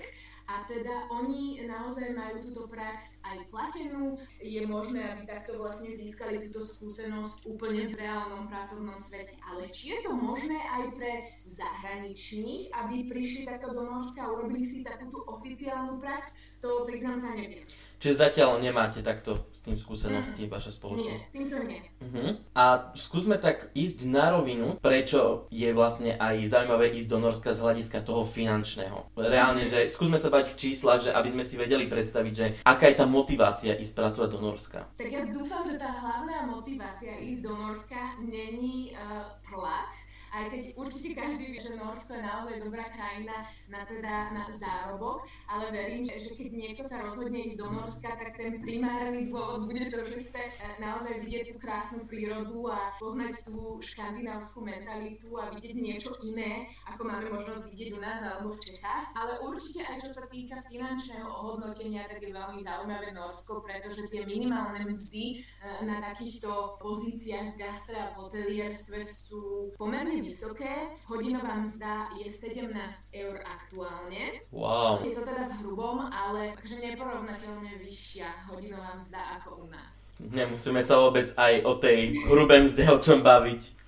a 0.50 0.66
teda 0.66 1.06
oni 1.14 1.62
naozaj 1.62 2.10
majú 2.10 2.42
túto 2.42 2.66
prax 2.66 3.22
aj 3.22 3.46
platenú. 3.54 4.18
Je 4.42 4.66
možné, 4.66 5.06
aby 5.06 5.22
takto 5.22 5.54
vlastne 5.54 5.94
získali 5.94 6.42
túto 6.50 6.66
skúsenosť 6.66 7.46
úplne 7.46 7.86
v 7.86 8.02
reálnom 8.02 8.50
pracovnom 8.50 8.98
svete. 8.98 9.38
Ale 9.46 9.70
či 9.70 9.94
je 9.94 10.10
to 10.10 10.12
možné 10.18 10.58
aj 10.58 10.90
pre 10.98 11.38
zahraničných, 11.46 12.74
aby 12.74 13.06
prišli 13.06 13.46
takto 13.46 13.70
do 13.70 13.86
Norska 13.86 14.26
a 14.26 14.32
urobili 14.34 14.66
si 14.66 14.82
takúto 14.82 15.22
oficiálnu 15.22 16.02
prax, 16.02 16.34
to 16.60 16.84
priznám 16.84 17.16
sa 17.18 17.32
neviem. 17.32 17.64
Čiže 18.00 18.32
zatiaľ 18.32 18.64
nemáte 18.64 19.04
takto 19.04 19.36
s 19.52 19.60
tým 19.60 19.76
skúsenosti 19.76 20.48
mm. 20.48 20.50
vaša 20.56 20.72
spoločnosť? 20.72 21.20
Nie, 21.20 21.32
týmto 21.36 21.56
nie. 21.68 21.84
Uh-huh. 22.00 22.40
A 22.56 22.96
skúsme 22.96 23.36
tak 23.36 23.68
ísť 23.76 24.08
na 24.08 24.32
rovinu, 24.32 24.80
prečo 24.80 25.44
je 25.52 25.68
vlastne 25.76 26.16
aj 26.16 26.48
zaujímavé 26.48 26.96
ísť 26.96 27.12
do 27.12 27.20
Norska 27.20 27.52
z 27.52 27.60
hľadiska 27.60 28.00
toho 28.00 28.24
finančného. 28.24 29.04
Reálne, 29.20 29.68
že 29.68 29.92
skúsme 29.92 30.16
sa 30.16 30.32
bať 30.32 30.56
v 30.56 30.56
číslach, 30.56 31.04
že 31.04 31.12
aby 31.12 31.28
sme 31.28 31.44
si 31.44 31.60
vedeli 31.60 31.84
predstaviť, 31.92 32.32
že 32.32 32.46
aká 32.64 32.88
je 32.88 32.96
tá 32.96 33.04
motivácia 33.04 33.76
ísť 33.76 33.92
pracovať 33.92 34.28
do 34.32 34.40
Norska. 34.40 34.88
Tak 34.96 35.08
ja 35.12 35.20
dúfam, 35.28 35.60
že 35.68 35.76
tá 35.76 35.92
hlavná 35.92 36.48
motivácia 36.48 37.20
ísť 37.20 37.44
do 37.44 37.52
Norska 37.52 38.16
není 38.24 38.96
uh, 38.96 39.28
plat, 39.44 39.92
aj 40.30 40.44
keď 40.50 40.62
určite 40.78 41.10
každý 41.18 41.44
vie, 41.50 41.60
že 41.60 41.74
Norsko 41.74 42.14
je 42.14 42.22
naozaj 42.22 42.56
dobrá 42.62 42.86
krajina 42.94 43.46
na, 43.66 43.82
teda, 43.82 44.30
na 44.30 44.44
zárobok, 44.54 45.26
ale 45.50 45.74
verím, 45.74 46.06
že, 46.06 46.22
že 46.22 46.32
keď 46.38 46.48
niekto 46.54 46.82
sa 46.86 47.02
rozhodne 47.02 47.42
ísť 47.50 47.58
do 47.58 47.68
Norska, 47.70 48.14
tak 48.14 48.38
ten 48.38 48.62
primárny 48.62 49.26
dôvod 49.26 49.66
bude 49.66 49.90
to, 49.90 50.06
že 50.06 50.30
chce 50.30 50.42
e, 50.46 50.52
naozaj 50.78 51.18
vidieť 51.26 51.44
tú 51.50 51.56
krásnu 51.58 52.06
prírodu 52.06 52.70
a 52.70 52.94
poznať 53.02 53.42
tú 53.42 53.82
škandinávskú 53.82 54.62
mentalitu 54.62 55.34
a 55.34 55.50
vidieť 55.50 55.74
niečo 55.74 56.14
iné, 56.22 56.70
ako 56.86 57.02
máme 57.10 57.26
možnosť 57.34 57.66
vidieť 57.66 57.90
u 57.94 57.98
nás 57.98 58.22
alebo 58.22 58.54
v 58.54 58.62
Čechách. 58.70 59.10
Ale 59.18 59.42
určite 59.42 59.82
aj 59.82 60.06
čo 60.06 60.10
sa 60.14 60.24
týka 60.30 60.62
finančného 60.70 61.26
ohodnotenia, 61.26 62.06
tak 62.06 62.22
je 62.22 62.30
veľmi 62.30 62.62
zaujímavé 62.62 63.10
Norsko, 63.10 63.66
pretože 63.66 64.06
tie 64.06 64.22
minimálne 64.22 64.86
mzdy 64.86 65.42
e, 65.42 65.82
na 65.82 65.98
takýchto 65.98 66.78
pozíciách 66.78 67.54
v 67.54 67.58
gastre 67.58 67.98
a 67.98 68.14
v 68.14 68.18
hotelierstve 68.22 68.98
sú 69.02 69.74
pomerne 69.74 70.19
vysoké. 70.22 70.74
Hodinová 71.08 71.60
mzda 71.60 72.12
je 72.20 72.28
17 72.28 72.70
eur 73.12 73.36
aktuálne. 73.42 74.40
Wow. 74.52 75.00
Je 75.04 75.16
to 75.16 75.24
teda 75.24 75.48
v 75.48 75.54
hrubom, 75.64 75.98
ale 76.12 76.52
takže 76.56 76.80
neporovnateľne 76.80 77.80
vyššia 77.80 78.52
hodinová 78.52 78.96
mzda 79.00 79.40
ako 79.40 79.64
u 79.64 79.66
nás. 79.72 80.12
Nemusíme 80.20 80.84
sa 80.84 81.00
vôbec 81.00 81.32
aj 81.32 81.64
o 81.64 81.80
tej 81.80 82.12
hrubej 82.28 82.68
mzde 82.68 82.84
o 82.92 82.98
čom 83.00 83.24
baviť. 83.24 83.80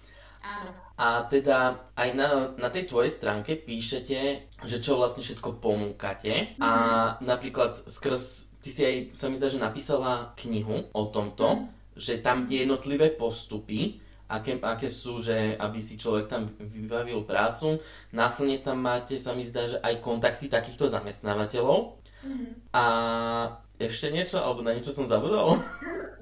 Áno. 0.42 0.72
A 0.96 1.24
teda 1.26 1.88
aj 1.96 2.08
na, 2.14 2.28
na 2.56 2.68
tej 2.68 2.88
tvojej 2.88 3.10
stránke 3.10 3.56
píšete, 3.56 4.48
že 4.64 4.76
čo 4.78 4.96
vlastne 5.00 5.24
všetko 5.24 5.58
ponúkate. 5.58 6.56
Mm. 6.56 6.62
A 6.62 6.70
mhm. 6.72 7.26
napríklad 7.26 7.72
skrz, 7.88 8.52
ty 8.62 8.68
si 8.70 8.82
aj, 8.84 8.94
sa 9.16 9.26
mi 9.28 9.36
zdá, 9.36 9.48
že 9.48 9.60
napísala 9.60 10.36
knihu 10.40 10.88
o 10.92 11.02
tomto, 11.10 11.48
mm. 11.48 11.98
že 11.98 12.22
tam 12.22 12.46
tie 12.46 12.64
jednotlivé 12.64 13.12
postupy, 13.12 14.00
aké, 14.32 14.56
aké 14.56 14.88
sú, 14.88 15.20
že 15.20 15.54
aby 15.60 15.84
si 15.84 16.00
človek 16.00 16.32
tam 16.32 16.48
vybavil 16.56 17.28
prácu. 17.28 17.84
Následne 18.16 18.64
tam 18.64 18.80
máte, 18.80 19.20
sa 19.20 19.36
mi 19.36 19.44
zdá, 19.44 19.68
že 19.68 19.76
aj 19.84 20.00
kontakty 20.00 20.48
takýchto 20.48 20.88
zamestnávateľov. 20.88 22.00
Mm-hmm. 22.24 22.50
A 22.72 22.84
ešte 23.76 24.08
niečo? 24.08 24.40
Alebo 24.40 24.64
na 24.64 24.72
niečo 24.72 24.94
som 24.94 25.04
zabudol? 25.04 25.58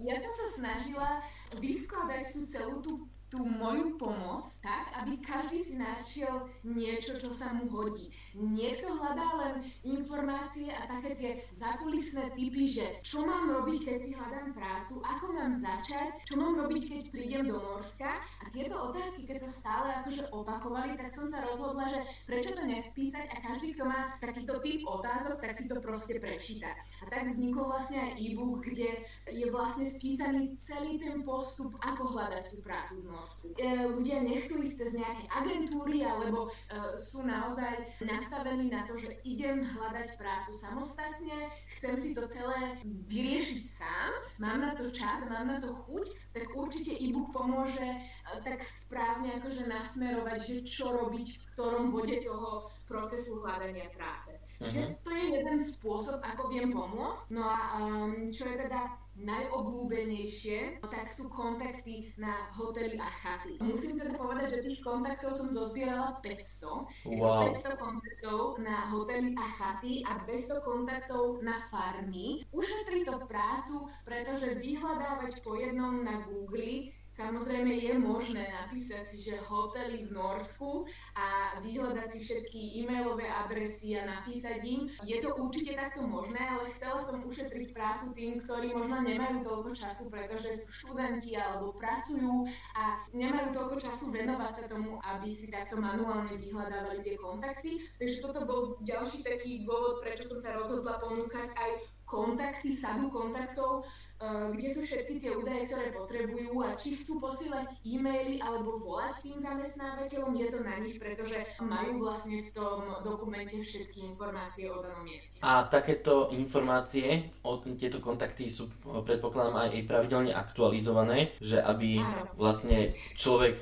Ja 0.01 0.17
som 0.17 0.33
sa 0.33 0.47
snažila 0.49 1.21
vyskladať 1.61 2.33
tú 2.33 2.41
celú 2.49 2.81
tú 2.81 3.05
tú 3.31 3.47
moju 3.47 3.95
pomoc 3.95 4.43
tak, 4.59 4.91
aby 4.99 5.23
každý 5.23 5.63
si 5.63 5.75
našiel 5.79 6.51
niečo, 6.67 7.15
čo 7.15 7.31
sa 7.31 7.55
mu 7.55 7.71
hodí. 7.71 8.11
Niekto 8.35 8.99
hľadá 8.99 9.29
len 9.39 9.55
informácie 9.87 10.75
a 10.75 10.83
také 10.91 11.15
tie 11.15 11.33
zákulisné 11.55 12.35
typy, 12.35 12.67
že 12.67 12.99
čo 13.07 13.23
mám 13.23 13.47
robiť, 13.47 13.87
keď 13.87 13.99
si 14.03 14.11
hľadám 14.19 14.51
prácu, 14.51 14.99
ako 15.07 15.27
mám 15.31 15.55
začať, 15.55 16.27
čo 16.27 16.35
mám 16.35 16.59
robiť, 16.59 16.83
keď 16.91 17.03
prídem 17.15 17.45
do 17.47 17.63
Norska. 17.63 18.19
A 18.19 18.45
tieto 18.51 18.75
otázky, 18.91 19.23
keď 19.31 19.47
sa 19.47 19.51
stále 19.55 19.89
akože 20.03 20.27
opakovali, 20.35 20.99
tak 20.99 21.15
som 21.15 21.31
sa 21.31 21.39
rozhodla, 21.47 21.87
že 21.87 22.03
prečo 22.27 22.51
to 22.51 22.67
nespísať 22.67 23.31
a 23.31 23.37
každý, 23.47 23.79
kto 23.79 23.87
má 23.87 24.19
takýto 24.19 24.59
typ 24.59 24.83
otázok, 24.91 25.39
tak 25.39 25.55
si 25.55 25.71
to 25.71 25.79
proste 25.79 26.19
prečíta. 26.19 26.75
A 26.99 27.07
tak 27.07 27.31
vznikol 27.31 27.71
vlastne 27.71 28.11
aj 28.11 28.13
e-book, 28.19 28.67
kde 28.67 29.07
je 29.31 29.47
vlastne 29.55 29.87
spísaný 29.87 30.59
celý 30.59 30.99
ten 30.99 31.23
postup, 31.23 31.79
ako 31.79 32.11
hľadať 32.19 32.45
tú 32.51 32.59
prácu 32.67 32.99
v 32.99 33.07
Norsku. 33.07 33.20
E, 33.57 33.87
ľudia 33.87 34.23
nechcú 34.23 34.61
ísť 34.61 34.77
cez 34.77 34.91
nejaké 34.97 35.25
agentúry, 35.31 36.05
alebo 36.05 36.49
e, 36.49 36.51
sú 36.99 37.23
naozaj 37.23 38.01
nastavení 38.03 38.73
na 38.73 38.87
to, 38.87 38.97
že 38.97 39.21
idem 39.25 39.63
hľadať 39.65 40.17
prácu 40.17 40.51
samostatne, 40.59 41.53
chcem 41.79 41.95
si 42.01 42.11
to 42.17 42.27
celé 42.31 42.79
vyriešiť 42.85 43.61
sám, 43.79 44.11
mám 44.41 44.61
na 44.61 44.73
to 44.75 44.89
čas, 44.91 45.25
mám 45.29 45.49
na 45.49 45.59
to 45.61 45.73
chuť, 45.73 46.07
tak 46.33 46.47
určite 46.53 46.97
e-book 46.97 47.33
pomôže 47.33 47.85
e, 47.85 47.99
tak 48.45 48.61
správne 48.65 49.41
akože 49.41 49.69
nasmerovať, 49.69 50.39
že 50.41 50.57
čo 50.67 50.93
robiť 50.93 51.29
v 51.29 51.45
ktorom 51.55 51.93
bode 51.93 52.17
toho 52.25 52.71
procesu 52.91 53.39
hľadania 53.39 53.87
práce. 53.95 54.35
Uh-huh. 54.61 54.93
to 55.01 55.11
je 55.15 55.41
jeden 55.41 55.59
spôsob, 55.65 56.21
ako 56.21 56.53
viem 56.53 56.69
pomôcť. 56.69 57.33
No 57.33 57.49
a 57.49 57.81
um, 57.81 58.29
čo 58.29 58.45
je 58.45 58.61
teda 58.61 58.93
najobľúbenejšie, 59.21 60.85
tak 60.85 61.07
sú 61.09 61.29
kontakty 61.29 62.13
na 62.17 62.49
hotely 62.57 62.97
a 62.97 63.09
chaty. 63.09 63.61
Musím 63.61 64.01
teda 64.01 64.17
povedať, 64.17 64.61
že 64.61 64.67
tých 64.67 64.81
kontaktov 64.81 65.37
som 65.37 65.49
zozbierala 65.53 66.19
500. 66.25 67.17
Wow. 67.21 67.53
500 67.53 67.77
kontaktov 67.77 68.41
na 68.61 68.89
hotely 68.89 69.33
a 69.37 69.47
chaty 69.57 70.03
a 70.05 70.21
200 70.25 70.65
kontaktov 70.65 71.45
na 71.45 71.61
farmy. 71.69 72.45
Ušetrí 72.51 73.05
to 73.05 73.17
prácu, 73.29 73.89
pretože 74.05 74.57
vyhľadávať 74.57 75.45
po 75.45 75.57
jednom 75.57 76.03
na 76.05 76.25
Google 76.25 76.93
Samozrejme 77.21 77.69
je 77.77 77.93
možné 78.01 78.49
napísať 78.49 79.05
si, 79.13 79.21
že 79.21 79.37
hotely 79.45 80.09
v 80.09 80.17
Norsku 80.17 80.89
a 81.13 81.61
vyhľadať 81.61 82.07
si 82.17 82.19
všetky 82.25 82.61
e-mailové 82.81 83.29
adresy 83.29 84.01
a 84.01 84.09
napísať 84.09 84.65
im. 84.65 84.89
Je 85.05 85.21
to 85.21 85.37
určite 85.37 85.77
takto 85.77 86.01
možné, 86.01 86.41
ale 86.41 86.73
chcela 86.73 86.97
som 87.05 87.21
ušetriť 87.21 87.77
prácu 87.77 88.17
tým, 88.17 88.41
ktorí 88.41 88.73
možno 88.73 89.05
nemajú 89.05 89.45
toľko 89.45 89.71
času, 89.77 90.09
pretože 90.09 90.65
sú 90.65 90.69
študenti 90.73 91.37
alebo 91.37 91.77
pracujú 91.77 92.49
a 92.73 93.05
nemajú 93.13 93.53
toľko 93.53 93.77
času 93.77 94.09
venovať 94.09 94.53
sa 94.57 94.65
tomu, 94.73 94.97
aby 95.05 95.29
si 95.29 95.53
takto 95.53 95.77
manuálne 95.77 96.41
vyhľadávali 96.41 97.05
tie 97.05 97.21
kontakty. 97.21 97.85
Takže 98.01 98.17
toto 98.25 98.49
bol 98.49 98.81
ďalší 98.81 99.21
taký 99.21 99.69
dôvod, 99.69 100.01
prečo 100.01 100.25
som 100.25 100.41
sa 100.41 100.57
rozhodla 100.57 100.97
ponúkať 100.97 101.53
aj 101.53 101.85
kontakty, 102.09 102.75
sadu 102.75 103.07
kontaktov, 103.07 103.87
kde 104.29 104.69
sú 104.77 104.81
všetky 104.85 105.17
tie 105.17 105.33
údaje, 105.33 105.65
ktoré 105.73 105.97
potrebujú 105.97 106.61
a 106.61 106.77
či 106.77 107.01
chcú 107.01 107.17
posielať 107.17 107.81
e-maily 107.89 108.37
alebo 108.45 108.77
volať 108.77 109.25
tým 109.25 109.39
zamestnávateľom, 109.41 110.33
je 110.37 110.49
to 110.53 110.59
na 110.61 110.77
nich, 110.85 111.01
pretože 111.01 111.41
majú 111.65 112.05
vlastne 112.05 112.45
v 112.45 112.51
tom 112.53 113.01
dokumente 113.01 113.57
všetky 113.57 114.13
informácie 114.13 114.69
o 114.69 114.85
danom 114.85 115.09
mieste. 115.09 115.41
A 115.41 115.65
takéto 115.65 116.29
informácie, 116.37 117.33
o 117.41 117.57
tieto 117.65 117.97
kontakty 117.97 118.45
sú 118.53 118.69
predpokladám 118.85 119.73
aj 119.73 119.89
pravidelne 119.89 120.33
aktualizované, 120.37 121.33
že 121.41 121.57
aby 121.57 122.05
Áno. 122.05 122.29
vlastne 122.37 122.93
človek 123.17 123.57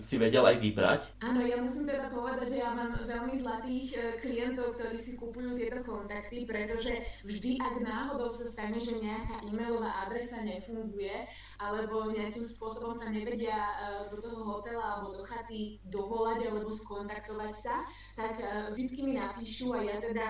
si 0.00 0.16
vedel 0.16 0.40
aj 0.48 0.56
vybrať. 0.56 1.00
Áno, 1.20 1.44
ja 1.44 1.60
musím 1.60 1.84
teda 1.84 2.08
povedať, 2.08 2.56
že 2.56 2.58
ja 2.64 2.72
mám 2.72 2.96
veľmi 3.04 3.36
zlatých 3.36 3.88
eh, 3.92 4.00
klientov, 4.24 4.72
ktorí 4.80 4.96
si 4.96 5.12
kupujú 5.20 5.52
tieto 5.60 5.84
kontakty, 5.84 6.48
pretože 6.48 7.04
vždy, 7.28 7.60
ak 7.60 7.74
náhodou 7.84 8.32
sa 8.32 8.48
stane, 8.48 8.80
že 8.80 8.96
nejaká 8.96 9.44
e-mailová 9.44 9.89
adresa 10.06 10.40
nefunguje, 10.42 11.26
alebo 11.58 12.10
nejakým 12.10 12.44
spôsobom 12.44 12.96
sa 12.96 13.10
nevedia 13.10 13.56
e, 13.56 13.74
do 14.14 14.18
toho 14.22 14.40
hotela 14.56 14.98
alebo 14.98 15.18
do 15.18 15.22
chaty 15.26 15.82
dovolať 15.86 16.48
alebo 16.48 16.70
skontaktovať 16.72 17.52
sa, 17.60 17.84
tak 18.16 18.40
e, 18.40 18.72
vždycky 18.72 19.00
mi 19.04 19.14
napíšu 19.18 19.74
a 19.76 19.80
ja 19.84 19.96
teda 20.00 20.28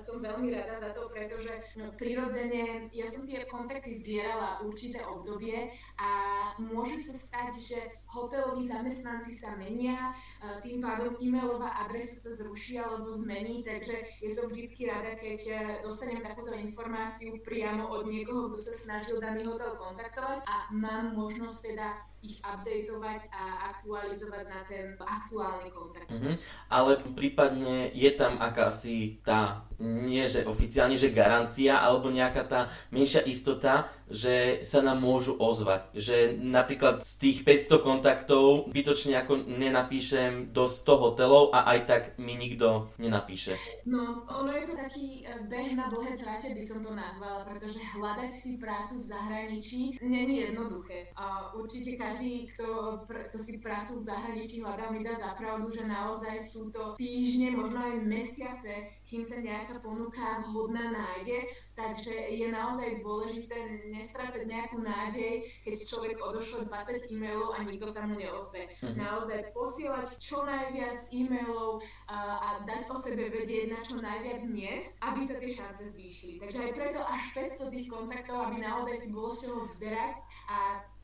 som 0.00 0.22
veľmi 0.22 0.54
rada 0.54 0.78
za 0.78 0.90
to, 0.96 1.10
pretože 1.12 1.52
no, 1.76 1.92
prirodzene 1.94 2.88
ja 2.94 3.06
som 3.10 3.26
tie 3.26 3.44
kontakty 3.46 3.92
zbierala 3.98 4.62
určité 4.64 5.02
obdobie 5.04 5.70
a 5.98 6.10
môže 6.58 6.96
sa 7.04 7.16
stať, 7.18 7.52
že 7.60 7.78
hoteloví 8.10 8.66
zamestnanci 8.66 9.38
sa 9.38 9.54
menia, 9.54 10.10
e, 10.10 10.60
tým 10.62 10.78
pádom 10.82 11.14
e-mailová 11.18 11.86
adresa 11.86 12.18
sa 12.18 12.30
zruší 12.34 12.78
alebo 12.78 13.14
zmení, 13.14 13.62
takže 13.62 14.02
ja 14.22 14.30
som 14.34 14.50
vždycky 14.50 14.90
rada, 14.90 15.14
keď 15.14 15.40
dostanem 15.82 16.20
takúto 16.20 16.52
informáciu 16.54 17.38
priamo 17.40 17.86
od 17.88 18.10
niekoho, 18.10 18.50
kto 18.50 18.58
sa 18.58 18.74
snažil 18.74 19.22
daný 19.22 19.46
hotel 19.46 19.78
kontaktovať 19.78 20.42
a 20.44 20.56
mám 20.74 21.14
možnosť 21.14 21.58
teda 21.72 21.88
ich 22.20 22.36
updateovať 22.44 23.32
a 23.32 23.72
aktualizovať 23.72 24.44
na 24.44 24.60
ten 24.68 24.92
aktuálny 25.00 25.68
kontakt. 25.72 26.08
Mm-hmm. 26.12 26.34
Ale 26.68 27.00
prípadne 27.16 27.88
je 27.96 28.10
tam 28.12 28.36
akási 28.36 29.24
tá, 29.24 29.64
nie 29.80 30.28
že 30.28 30.44
oficiálne, 30.44 31.00
že 31.00 31.16
garancia, 31.16 31.80
alebo 31.80 32.12
nejaká 32.12 32.44
tá 32.44 32.60
menšia 32.92 33.24
istota, 33.24 33.88
že 34.10 34.60
sa 34.66 34.84
nám 34.84 35.00
môžu 35.00 35.32
ozvať. 35.38 35.88
Že 35.96 36.36
napríklad 36.36 37.06
z 37.06 37.12
tých 37.16 37.38
500 37.46 37.80
kontaktov 37.80 38.68
bytočne 38.68 39.16
ako 39.16 39.46
nenapíšem 39.46 40.52
do 40.52 40.66
100 40.68 40.84
hotelov 40.98 41.54
a 41.56 41.64
aj 41.72 41.78
tak 41.86 42.02
mi 42.18 42.36
nikto 42.36 42.90
nenapíše. 43.00 43.56
No, 43.86 44.20
ono 44.26 44.50
je 44.52 44.66
to 44.68 44.74
taký 44.76 45.24
e, 45.24 45.40
beh 45.46 45.72
na 45.78 45.86
dlhé 45.88 46.18
trate, 46.18 46.52
by 46.52 46.62
som 46.62 46.82
to 46.82 46.92
nazvala, 46.92 47.46
pretože 47.46 47.80
hľadať 47.96 48.30
si 48.34 48.58
prácu 48.58 49.00
v 49.00 49.08
zahraničí 49.08 49.80
není 50.02 50.50
jednoduché. 50.50 51.14
A 51.14 51.54
určite 51.54 51.94
každý, 52.10 52.50
kto, 52.50 52.66
kto 53.06 53.38
si 53.38 53.62
prácu 53.62 54.02
v 54.02 54.06
zahraničí 54.10 54.58
hľadá, 54.58 54.90
mi 54.90 55.06
dá 55.06 55.14
zapravdu, 55.14 55.70
že 55.70 55.86
naozaj 55.86 56.42
sú 56.50 56.66
to 56.74 56.98
týždne, 56.98 57.54
možno 57.54 57.78
aj 57.86 58.02
mesiace, 58.02 58.98
kým 59.06 59.22
sa 59.22 59.38
nejaká 59.38 59.78
ponuka 59.78 60.42
vhodná 60.50 60.90
nájde. 60.90 61.46
Takže 61.78 62.34
je 62.34 62.46
naozaj 62.50 63.00
dôležité 63.00 63.56
nestrácať 63.94 64.42
nejakú 64.42 64.82
nádej, 64.82 65.46
keď 65.62 65.72
človek 65.86 66.18
odošlo 66.18 66.66
20 66.66 67.14
e-mailov 67.14 67.54
a 67.54 67.62
nikto 67.62 67.86
sa 67.86 68.02
mu 68.04 68.18
neozve. 68.18 68.66
Mm-hmm. 68.82 68.98
Naozaj 68.98 69.40
posielať 69.54 70.08
čo 70.18 70.42
najviac 70.42 70.98
e-mailov 71.14 71.78
a, 72.10 72.18
a 72.38 72.48
dať 72.66 72.90
o 72.90 72.96
sebe 72.98 73.30
vedieť 73.30 73.70
na 73.70 73.80
čo 73.86 74.02
najviac 74.02 74.42
miest, 74.50 74.98
aby 74.98 75.20
sa 75.24 75.38
tie 75.38 75.50
šance 75.54 75.82
zvýšili. 75.94 76.42
Takže 76.42 76.58
aj 76.58 76.72
preto 76.74 77.00
až 77.06 77.22
500 77.64 77.74
tých 77.74 77.86
kontaktov, 77.86 78.36
aby 78.50 78.56
naozaj 78.60 78.94
si 78.98 79.08
bolo 79.14 79.30
z 79.34 79.46
čoho 79.46 79.60
vyberať 79.74 80.16
a 80.50 80.58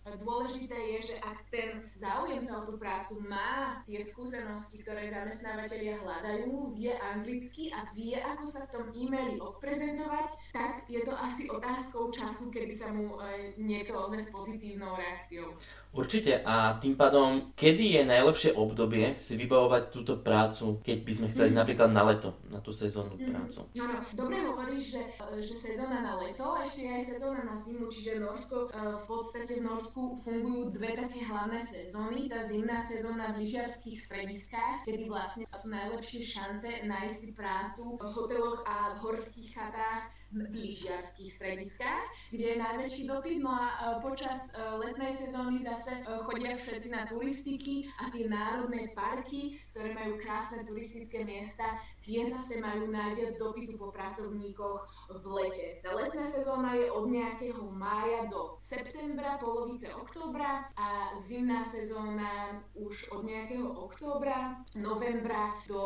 Dôležité 0.06 0.78
je, 0.94 0.98
že 1.10 1.16
ak 1.18 1.38
ten 1.50 1.82
záujemca 1.98 2.62
o 2.62 2.66
tú 2.70 2.78
prácu 2.78 3.18
má 3.26 3.82
tie 3.82 3.98
skúsenosti, 4.06 4.78
ktoré 4.86 5.10
zamestnávateľia 5.10 5.98
hľadajú, 5.98 6.78
vie 6.78 6.94
anglicky 6.94 7.74
a 7.74 7.82
vie, 7.90 8.14
ako 8.14 8.44
sa 8.46 8.62
v 8.62 8.70
tom 8.70 8.86
e-maili 8.94 9.42
odprezentovať, 9.42 10.28
tak 10.54 10.86
je 10.86 11.02
to 11.02 11.10
asi 11.10 11.50
otázkou 11.50 12.14
času, 12.14 12.46
kedy 12.54 12.78
sa 12.78 12.94
mu 12.94 13.18
e, 13.18 13.50
niekto 13.58 13.98
ozve 13.98 14.22
s 14.22 14.30
pozitívnou 14.30 14.94
reakciou. 14.94 15.50
Určite 15.96 16.44
a 16.44 16.76
tým 16.76 16.92
pádom, 16.92 17.56
kedy 17.56 17.96
je 17.96 18.02
najlepšie 18.04 18.50
obdobie 18.52 19.16
si 19.16 19.32
vybavovať 19.32 19.82
túto 19.88 20.20
prácu, 20.20 20.84
keď 20.84 20.98
by 21.02 21.12
sme 21.14 21.26
chceli 21.32 21.50
mm. 21.50 21.56
napríklad 21.56 21.90
na 21.90 22.02
leto, 22.04 22.36
na 22.52 22.60
tú 22.60 22.68
sezónnu 22.68 23.16
mm. 23.16 23.26
prácu? 23.32 23.58
Áno, 23.80 23.96
dobre 24.12 24.36
hovoríš, 24.44 24.92
že, 24.92 25.02
že 25.40 25.54
sezóna 25.56 26.04
na 26.04 26.14
leto, 26.20 26.52
ešte 26.60 26.84
aj 26.84 27.02
sezóna 27.16 27.40
na 27.48 27.56
zimu, 27.56 27.88
čiže 27.88 28.20
Norsko, 28.20 28.68
e, 28.68 28.92
v 28.92 29.04
podstate 29.08 29.52
v 29.56 29.64
Norsku 29.64 29.95
fungujú 29.96 30.68
dve 30.76 30.92
také 30.92 31.24
hlavné 31.24 31.64
sezóny. 31.64 32.28
Tá 32.28 32.44
zimná 32.44 32.84
sezóna 32.84 33.32
v 33.32 33.40
lyžiarských 33.48 33.96
strediskách, 33.96 34.84
kedy 34.84 35.08
vlastne 35.08 35.48
sú 35.56 35.72
najlepšie 35.72 36.20
šance 36.20 36.68
nájsť 36.84 37.16
si 37.16 37.28
prácu 37.32 37.96
v 37.96 38.04
hoteloch 38.04 38.60
a 38.68 38.92
v 38.92 39.08
horských 39.08 39.48
chatách 39.56 40.12
lyžiarských 40.36 41.32
strediskách, 41.32 42.04
kde 42.32 42.44
je 42.52 42.56
najväčší 42.60 43.02
dopyt. 43.08 43.38
No 43.40 43.52
a 43.52 43.64
e, 43.68 43.76
počas 44.02 44.52
e, 44.52 44.60
letnej 44.82 45.12
sezóny 45.16 45.62
zase 45.64 45.92
e, 45.96 46.02
chodia 46.24 46.52
všetci 46.56 46.88
na 46.92 47.08
turistiky 47.08 47.88
a 48.00 48.10
tie 48.12 48.28
národné 48.28 48.92
parky, 48.92 49.56
ktoré 49.72 49.96
majú 49.96 50.18
krásne 50.20 50.64
turistické 50.64 51.24
miesta, 51.24 51.80
tie 52.02 52.26
zase 52.26 52.60
majú 52.60 52.90
najviac 52.90 53.38
dopytu 53.38 53.78
po 53.78 53.88
pracovníkoch 53.92 54.80
v 55.10 55.24
lete. 55.36 55.80
Tá 55.80 55.94
letná 55.94 56.26
sezóna 56.26 56.74
je 56.74 56.86
od 56.90 57.06
nejakého 57.08 57.62
mája 57.70 58.26
do 58.26 58.58
septembra, 58.58 59.38
polovice 59.38 59.90
októbra 59.94 60.70
a 60.74 61.14
zimná 61.22 61.62
sezóna 61.66 62.62
už 62.74 63.10
od 63.14 63.22
nejakého 63.24 63.68
októbra, 63.68 64.62
novembra 64.76 65.54
do 65.68 65.82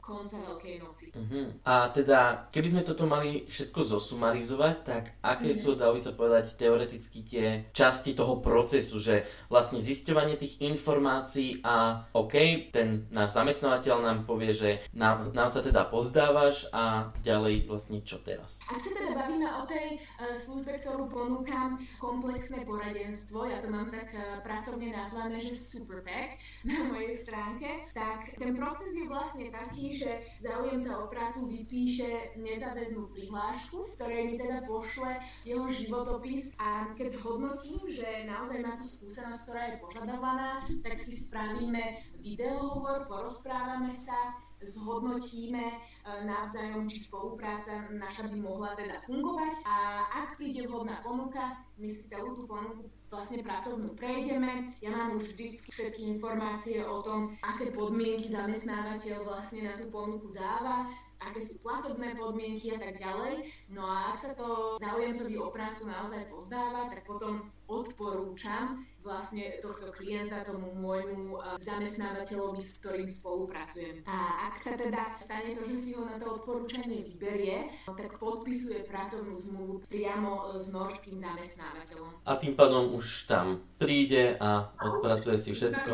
konca 0.00 0.38
Veľkej 0.46 0.76
noci. 0.80 1.06
Uh-huh. 1.12 1.46
A 1.66 1.90
teda, 1.90 2.48
keby 2.54 2.68
sme 2.70 2.82
toto 2.86 3.04
mali 3.08 3.44
všetko 3.48 3.75
zosumarizovať, 3.82 4.76
tak 4.86 5.02
aké 5.20 5.52
mm-hmm. 5.52 5.60
sú, 5.60 5.76
dalo 5.76 5.98
by 5.98 6.00
sa 6.00 6.12
povedať, 6.16 6.56
teoreticky 6.56 7.20
tie 7.26 7.46
časti 7.76 8.16
toho 8.16 8.40
procesu, 8.40 8.96
že 8.96 9.28
vlastne 9.52 9.76
zisťovanie 9.76 10.40
tých 10.40 10.62
informácií 10.64 11.60
a 11.60 12.06
OK, 12.14 12.68
ten 12.72 13.10
náš 13.12 13.36
zamestnávateľ 13.36 13.96
nám 14.00 14.18
povie, 14.24 14.54
že 14.54 14.70
nám, 14.94 15.34
nám 15.34 15.50
sa 15.50 15.60
teda 15.60 15.84
pozdávaš 15.90 16.70
a 16.70 17.10
ďalej 17.20 17.66
vlastne 17.68 18.00
čo 18.06 18.22
teraz. 18.22 18.62
Ak 18.70 18.80
sa 18.80 18.90
teda 18.94 19.12
bavíme 19.12 19.48
o 19.60 19.62
tej 19.68 19.98
uh, 19.98 20.32
službe, 20.32 20.78
ktorú 20.80 21.10
ponúkam, 21.10 21.76
komplexné 21.98 22.62
poradenstvo, 22.62 23.50
ja 23.50 23.58
to 23.60 23.68
mám 23.68 23.90
tak 23.90 24.14
uh, 24.14 24.40
pracovne 24.40 24.94
nazvané, 24.94 25.42
že 25.42 25.58
Superpack 25.58 26.38
na 26.68 26.86
mojej 26.88 27.18
stránke, 27.20 27.84
tak 27.92 28.38
ten 28.38 28.54
proces 28.54 28.94
je 28.94 29.04
vlastne 29.10 29.50
taký, 29.50 29.96
že 29.98 30.22
záujemca 30.40 30.92
o 31.02 31.06
prácu 31.10 31.50
vypíše 31.50 32.38
nezáväznú 32.38 33.10
prihlášku 33.10 33.55
prihlášku, 33.56 33.88
v 33.88 33.94
ktorej 33.96 34.22
mi 34.28 34.34
teda 34.36 34.58
pošle 34.68 35.10
jeho 35.48 35.64
životopis 35.72 36.52
a 36.60 36.92
keď 36.92 37.16
hodnotím, 37.24 37.80
že 37.88 38.28
naozaj 38.28 38.60
má 38.60 38.76
tú 38.76 38.84
skúsenosť, 38.84 39.42
ktorá 39.48 39.62
je 39.72 39.80
požadovaná, 39.80 40.60
tak 40.84 41.00
si 41.00 41.16
spravíme 41.24 42.04
videohovor, 42.20 43.08
porozprávame 43.08 43.96
sa, 43.96 44.36
zhodnotíme 44.60 45.64
e, 45.68 45.76
navzájom, 46.24 46.88
či 46.88 47.04
spolupráca 47.04 47.92
naša 47.92 48.28
by 48.28 48.36
mohla 48.40 48.72
teda 48.76 49.00
fungovať 49.04 49.64
a 49.68 49.76
ak 50.04 50.40
príde 50.40 50.64
vhodná 50.68 51.00
ponuka, 51.04 51.60
my 51.76 51.88
si 51.92 52.04
celú 52.08 52.36
tú 52.36 52.44
ponuku 52.48 52.88
vlastne 53.06 53.44
pracovnú 53.44 53.94
prejdeme. 53.94 54.74
Ja 54.82 54.90
mám 54.90 55.14
už 55.14 55.32
vždy 55.32 55.60
všetky 55.70 56.18
informácie 56.18 56.82
o 56.82 57.04
tom, 57.04 57.36
aké 57.44 57.70
podmienky 57.70 58.32
zamestnávateľ 58.32 59.16
vlastne 59.22 59.60
na 59.70 59.74
tú 59.78 59.86
ponuku 59.92 60.32
dáva, 60.34 60.88
aké 61.20 61.40
sú 61.40 61.58
platobné 61.60 62.16
podmienky 62.16 62.72
a 62.74 62.78
tak 62.78 62.96
ďalej. 63.00 63.46
No 63.72 63.84
a 63.84 64.12
ak 64.12 64.18
sa 64.20 64.32
to 64.36 64.76
záujemcovi 64.80 65.36
o 65.40 65.48
prácu 65.52 65.88
naozaj 65.88 66.28
pozdáva, 66.28 66.88
tak 66.92 67.04
potom 67.08 67.48
odporúčam 67.66 68.84
vlastne 69.06 69.62
tohto 69.62 69.94
klienta 69.94 70.42
tomu 70.42 70.74
môjmu 70.74 71.38
e, 71.38 71.62
zamestnávateľovi, 71.62 72.58
s 72.58 72.82
ktorým 72.82 73.06
spolupracujem. 73.06 74.02
A 74.10 74.50
ak 74.50 74.54
sa 74.58 74.74
teda 74.74 75.14
stane 75.22 75.54
to, 75.54 75.62
že 75.62 75.76
si 75.78 75.90
ho 75.94 76.02
na 76.02 76.18
to 76.18 76.34
odporúčanie 76.34 77.06
vyberie, 77.06 77.70
tak 77.86 78.18
podpisuje 78.18 78.82
pracovnú 78.90 79.38
zmluvu 79.38 79.74
priamo 79.86 80.30
e, 80.34 80.42
s 80.58 80.66
norským 80.74 81.16
zamestnávateľom. 81.22 82.26
A 82.26 82.32
tým 82.34 82.58
pádom 82.58 82.98
už 82.98 83.30
tam 83.30 83.62
príde 83.78 84.34
a 84.42 84.74
odpracuje 84.82 85.38
si 85.38 85.50
všetko. 85.54 85.92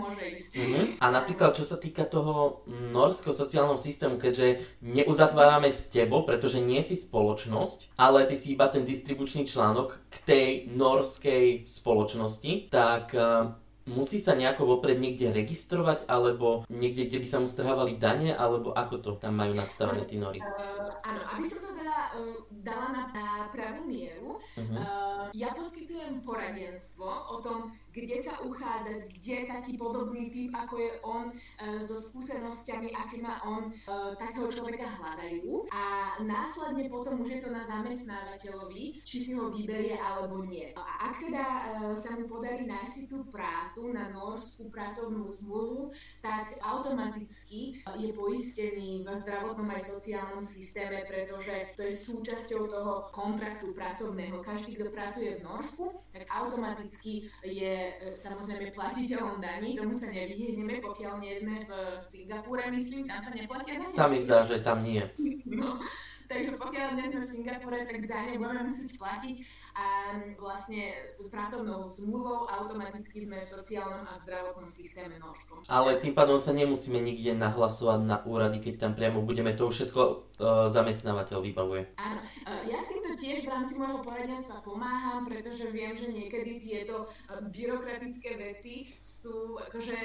môže 0.00 0.24
ísť. 0.26 0.50
Uh-huh. 0.56 0.86
A 0.98 1.06
napríklad, 1.12 1.54
čo 1.54 1.62
sa 1.62 1.78
týka 1.78 2.08
toho 2.08 2.66
norského 2.66 3.30
sociálneho 3.30 3.78
systému, 3.78 4.16
keďže 4.18 4.66
neuzatvárame 4.82 5.68
s 5.70 5.92
tebou, 5.92 6.26
pretože 6.26 6.58
nie 6.58 6.80
si 6.82 6.96
spoločnosť, 6.96 7.94
ale 8.00 8.26
ty 8.26 8.34
si 8.34 8.56
iba 8.56 8.66
ten 8.72 8.82
distribučný 8.82 9.44
článok 9.44 10.00
k 10.08 10.16
tej 10.24 10.48
norskej 10.72 11.68
spoločnosti, 11.68 12.39
spoločnosti, 12.40 12.72
tak 12.72 13.12
uh, 13.12 13.52
musí 13.92 14.16
sa 14.16 14.32
nejako 14.32 14.76
vopred 14.76 14.96
niekde 14.96 15.32
registrovať, 15.32 16.08
alebo 16.08 16.64
niekde, 16.72 17.06
kde 17.06 17.18
by 17.20 17.26
sa 17.28 17.38
mu 17.40 17.46
strhávali 17.46 18.00
dane, 18.00 18.32
alebo 18.32 18.72
ako 18.72 18.94
to 19.00 19.10
tam 19.20 19.36
majú 19.36 19.52
nadstavené 19.52 20.08
tí 20.08 20.16
nory? 20.16 20.40
Uh, 20.40 20.88
áno, 21.04 21.20
aby 21.36 21.44
som 21.48 21.60
to 21.60 21.70
teda 21.76 22.16
uh, 22.16 22.36
dala 22.64 22.86
na, 22.96 23.02
na 23.12 23.26
pravú 23.52 23.84
mieru, 23.84 24.40
uh-huh. 24.40 24.76
uh, 24.80 25.24
ja 25.36 25.52
poskytujem 25.52 26.24
poradenstvo 26.24 27.06
o 27.06 27.36
tom, 27.44 27.76
kde 27.90 28.16
sa 28.22 28.38
uchádzať, 28.42 29.00
kde 29.18 29.36
taký 29.50 29.72
podobný 29.74 30.30
typ, 30.30 30.54
ako 30.54 30.74
je 30.78 30.90
on, 31.02 31.26
e, 31.30 31.34
so 31.82 31.98
skúsenosťami, 31.98 32.94
aké 32.94 33.18
má 33.18 33.42
on, 33.42 33.70
e, 33.70 33.72
takého 34.14 34.46
človeka 34.46 34.86
hľadajú 34.86 35.66
a 35.74 36.16
následne 36.22 36.86
potom 36.86 37.18
už 37.20 37.28
je 37.38 37.40
to 37.42 37.50
na 37.50 37.66
zamestnávateľovi, 37.66 39.02
či 39.02 39.16
si 39.26 39.32
ho 39.34 39.50
vyberie 39.50 39.98
alebo 39.98 40.46
nie. 40.46 40.70
A 40.78 41.10
ak 41.10 41.14
teda 41.18 41.44
e, 41.44 41.62
sa 41.98 42.14
mu 42.14 42.30
podarí 42.30 42.66
nájsť 42.66 42.92
si 42.94 43.02
tú 43.10 43.26
prácu 43.26 43.90
na 43.90 44.06
norskú 44.14 44.70
pracovnú 44.70 45.26
zmluvu, 45.42 45.90
tak 46.22 46.54
automaticky 46.62 47.82
je 47.98 48.10
poistený 48.14 49.02
v 49.02 49.08
zdravotnom 49.26 49.66
aj 49.70 49.82
sociálnom 49.98 50.44
systéme, 50.46 51.02
pretože 51.06 51.74
to 51.74 51.82
je 51.82 51.92
súčasťou 51.94 52.62
toho 52.70 52.92
kontraktu 53.10 53.74
pracovného. 53.74 54.42
Každý, 54.44 54.78
kto 54.78 54.94
pracuje 54.94 55.38
v 55.38 55.44
Norsku, 55.44 55.86
tak 56.14 56.26
automaticky 56.30 57.26
je 57.42 57.79
samozrejme 58.14 58.72
platiteľom 58.72 59.38
daní, 59.38 59.76
tomu 59.76 59.94
sa 59.94 60.08
nevyhneme, 60.08 60.80
pokiaľ 60.80 61.14
nie 61.20 61.34
sme 61.38 61.56
v 61.64 61.70
Singapúre, 62.00 62.68
myslím, 62.72 63.06
tam 63.06 63.20
sa 63.20 63.30
neplatia 63.34 63.80
daní. 63.80 63.92
Sa 63.92 64.06
mi 64.08 64.18
zdá, 64.18 64.44
že 64.44 64.60
tam 64.60 64.82
nie. 64.84 65.04
No, 65.50 65.82
takže 66.30 66.54
pokiaľ 66.54 66.94
nie 66.94 67.10
sme 67.10 67.26
v 67.26 67.30
Singapúre, 67.34 67.82
tak 67.82 68.06
dane 68.06 68.38
budeme 68.38 68.70
musieť 68.70 68.94
platiť 68.94 69.36
a 69.80 70.12
vlastne 70.36 70.92
pracovnou 71.32 71.88
zmluvou 71.88 72.44
automaticky 72.44 73.24
sme 73.24 73.40
v 73.40 73.48
sociálnom 73.48 74.04
a 74.04 74.20
zdravotnom 74.20 74.68
systéme 74.68 75.16
Norskom. 75.16 75.64
Ale 75.72 75.96
tým 75.96 76.12
pádom 76.12 76.36
sa 76.36 76.52
nemusíme 76.52 77.00
nikde 77.00 77.32
nahlasovať 77.32 78.00
na 78.04 78.20
úrady, 78.28 78.60
keď 78.60 78.74
tam 78.76 78.92
priamo 78.92 79.24
budeme, 79.24 79.56
to 79.56 79.72
už 79.72 79.74
všetko 79.88 80.02
uh, 80.02 80.68
zamestnávateľ 80.68 81.38
vybavuje. 81.40 81.82
Áno, 81.96 82.20
uh, 82.20 82.62
ja 82.68 82.76
si 82.84 83.00
to 83.00 83.16
tiež 83.16 83.48
v 83.48 83.52
rámci 83.52 83.80
môjho 83.80 84.04
poradenstva 84.04 84.60
pomáham, 84.60 85.24
pretože 85.24 85.72
viem, 85.72 85.96
že 85.96 86.12
niekedy 86.12 86.60
tieto 86.60 87.08
uh, 87.08 87.40
byrokratické 87.48 88.36
veci 88.36 88.92
sú 89.00 89.56
akože 89.70 89.98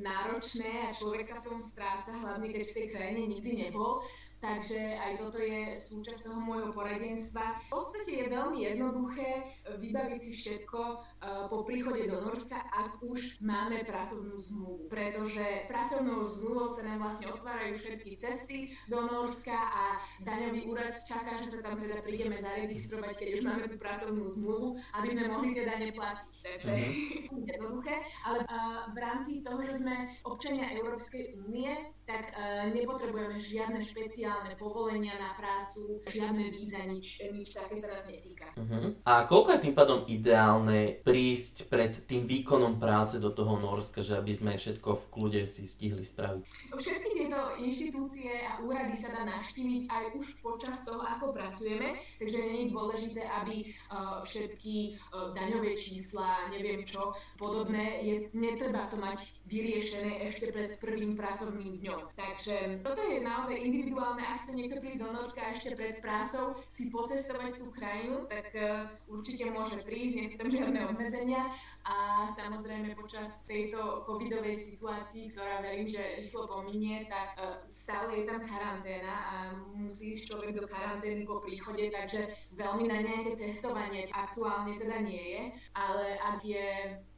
náročné 0.00 0.88
a 0.88 0.96
človek 0.96 1.28
sa 1.28 1.36
v 1.44 1.46
tom 1.52 1.60
stráca, 1.60 2.14
hlavne 2.14 2.48
keď 2.48 2.62
v 2.64 2.74
tej 2.76 2.86
krajine 2.88 3.22
nikdy 3.28 3.68
nebol. 3.68 4.00
Takže 4.40 4.96
aj 4.96 5.20
toto 5.20 5.36
je 5.36 5.76
súčasť 5.76 6.24
toho 6.24 6.40
môjho 6.40 6.72
poradenstva. 6.72 7.60
V 7.68 7.76
podstate 7.76 8.24
je 8.24 8.32
veľmi 8.32 8.58
jednoduché 8.64 9.44
vybaviť 9.68 10.20
si 10.24 10.32
všetko 10.32 10.80
po 11.20 11.62
príchode 11.68 12.08
do 12.08 12.16
Norska, 12.24 12.56
ak 12.72 13.04
už 13.04 13.44
máme 13.44 13.84
pracovnú 13.84 14.40
zmluvu. 14.40 14.88
Pretože 14.88 15.68
pracovnou 15.68 16.24
zmluvou 16.24 16.72
sa 16.72 16.82
nám 16.88 16.98
vlastne 17.04 17.28
otvárajú 17.28 17.76
všetky 17.76 18.10
cesty 18.16 18.58
do 18.88 19.04
Norska 19.04 19.52
a 19.52 19.84
daňový 20.24 20.64
úrad 20.72 20.96
čaká, 21.04 21.36
že 21.36 21.52
sa 21.52 21.58
tam 21.60 21.76
teda 21.76 22.00
prídeme 22.00 22.40
zaregistrovať, 22.40 23.12
keď 23.20 23.28
už 23.36 23.42
máme 23.44 23.64
tú 23.68 23.76
pracovnú 23.76 24.24
zmluvu, 24.40 24.80
aby 24.96 25.08
sme 25.12 25.24
mohli 25.28 25.50
teda 25.52 25.76
neplatiť. 25.76 26.32
Takže 26.40 26.72
mm-hmm. 26.72 27.44
jednoduché. 27.52 27.96
Ale 28.24 28.38
v 28.90 28.98
rámci 28.98 29.32
toho, 29.44 29.60
že 29.60 29.74
sme 29.76 29.96
občania 30.24 30.72
Európskej 30.72 31.36
únie, 31.36 31.72
tak 32.08 32.34
uh, 32.34 32.66
nepotrebujeme 32.74 33.38
žiadne 33.38 33.78
špeciálne 33.78 34.58
povolenia 34.58 35.14
na 35.14 35.30
prácu, 35.36 36.02
žiadne 36.10 36.50
víza, 36.50 36.82
nič, 36.82 37.22
nič 37.30 37.54
také 37.54 37.78
sa 37.78 37.94
nás 37.94 38.04
netýka. 38.10 38.50
Uh-huh. 38.58 38.90
A 39.06 39.30
koľko 39.30 39.54
je 39.54 39.64
tým 39.68 39.74
pádom 39.78 40.02
ideálne 40.10 40.98
prísť 41.10 41.66
pred 41.66 41.92
tým 42.06 42.22
výkonom 42.30 42.78
práce 42.78 43.18
do 43.18 43.34
toho 43.34 43.58
Norska, 43.58 43.98
že 43.98 44.14
aby 44.14 44.30
sme 44.30 44.54
všetko 44.54 44.94
v 44.94 45.04
kľude 45.10 45.42
si 45.50 45.66
stihli 45.66 46.06
spraviť? 46.06 46.70
Všetky 46.70 47.10
tieto 47.18 47.40
inštitúcie 47.58 48.46
a 48.46 48.62
úrady 48.62 48.94
sa 48.94 49.10
dá 49.10 49.26
navštíviť 49.26 49.90
aj 49.90 50.04
už 50.14 50.26
počas 50.38 50.86
toho, 50.86 51.02
ako 51.02 51.34
pracujeme, 51.34 51.98
takže 52.22 52.38
nie 52.46 52.58
je 52.66 52.72
dôležité, 52.74 53.22
aby 53.26 53.66
uh, 53.90 54.22
všetky 54.22 54.94
uh, 55.10 55.34
daňové 55.34 55.74
čísla, 55.74 56.46
neviem 56.54 56.86
čo, 56.86 57.10
podobné, 57.34 58.06
je, 58.06 58.14
netreba 58.30 58.86
to 58.86 58.94
mať 59.02 59.18
vyriešené 59.50 60.30
ešte 60.30 60.54
pred 60.54 60.78
prvým 60.78 61.18
pracovným 61.18 61.82
dňom. 61.82 62.00
Takže 62.14 62.86
toto 62.86 63.02
je 63.02 63.18
naozaj 63.18 63.58
individuálne. 63.58 64.22
Ak 64.22 64.46
chce 64.46 64.54
niekto 64.54 64.78
prísť 64.78 65.02
do 65.02 65.10
Norska 65.10 65.42
ešte 65.50 65.74
pred 65.74 65.98
prácou, 65.98 66.54
si 66.70 66.86
pocestovať 66.86 67.58
tú 67.58 67.66
krajinu, 67.74 68.30
tak 68.30 68.54
uh, 68.54 68.86
určite 69.10 69.50
môže 69.50 69.82
prísť, 69.82 70.14
nie 70.14 70.26
sú 70.30 70.36
tam 70.38 70.50
žiadne 70.50 70.80
obmedzenia. 71.00 71.48
A 71.80 72.28
samozrejme 72.28 72.92
počas 72.92 73.40
tejto 73.48 74.04
covidovej 74.04 74.52
situácii, 74.52 75.32
ktorá 75.32 75.64
verím, 75.64 75.88
že 75.88 76.20
rýchlo 76.20 76.44
pominie, 76.44 77.08
tak 77.08 77.40
uh, 77.40 77.64
stále 77.64 78.20
je 78.20 78.28
tam 78.28 78.44
karanténa 78.44 79.16
a 79.16 79.34
musí 79.72 80.12
človek 80.12 80.60
do 80.60 80.68
karantény 80.68 81.24
po 81.24 81.40
príchode, 81.40 81.88
takže 81.88 82.36
veľmi 82.52 82.84
na 82.84 83.00
nejaké 83.00 83.32
cestovanie 83.32 84.12
aktuálne 84.12 84.76
teda 84.76 85.00
nie 85.00 85.24
je, 85.24 85.42
ale 85.72 86.20
ak 86.20 86.38
je 86.44 86.68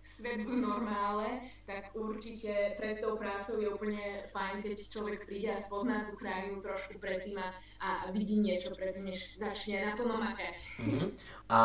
svet 0.03 0.43
v 0.43 0.55
normále, 0.61 1.47
tak 1.67 1.95
určite 1.95 2.75
pred 2.77 2.99
tou 2.99 3.17
prácou 3.17 3.59
je 3.62 3.71
úplne 3.71 4.27
fajn, 4.35 4.62
keď 4.62 4.77
človek 4.91 5.27
príde 5.27 5.55
a 5.55 5.59
spozná 5.59 6.05
tú 6.05 6.19
krajinu 6.19 6.59
trošku 6.59 6.99
predtým 6.99 7.38
a, 7.38 7.49
a 7.79 7.88
vidí 8.11 8.38
niečo 8.38 8.75
predtým, 8.75 9.09
než 9.09 9.38
začne 9.38 9.88
naplno 9.88 10.19
makať. 10.19 10.57
Mm-hmm. 10.83 11.09
A 11.49 11.61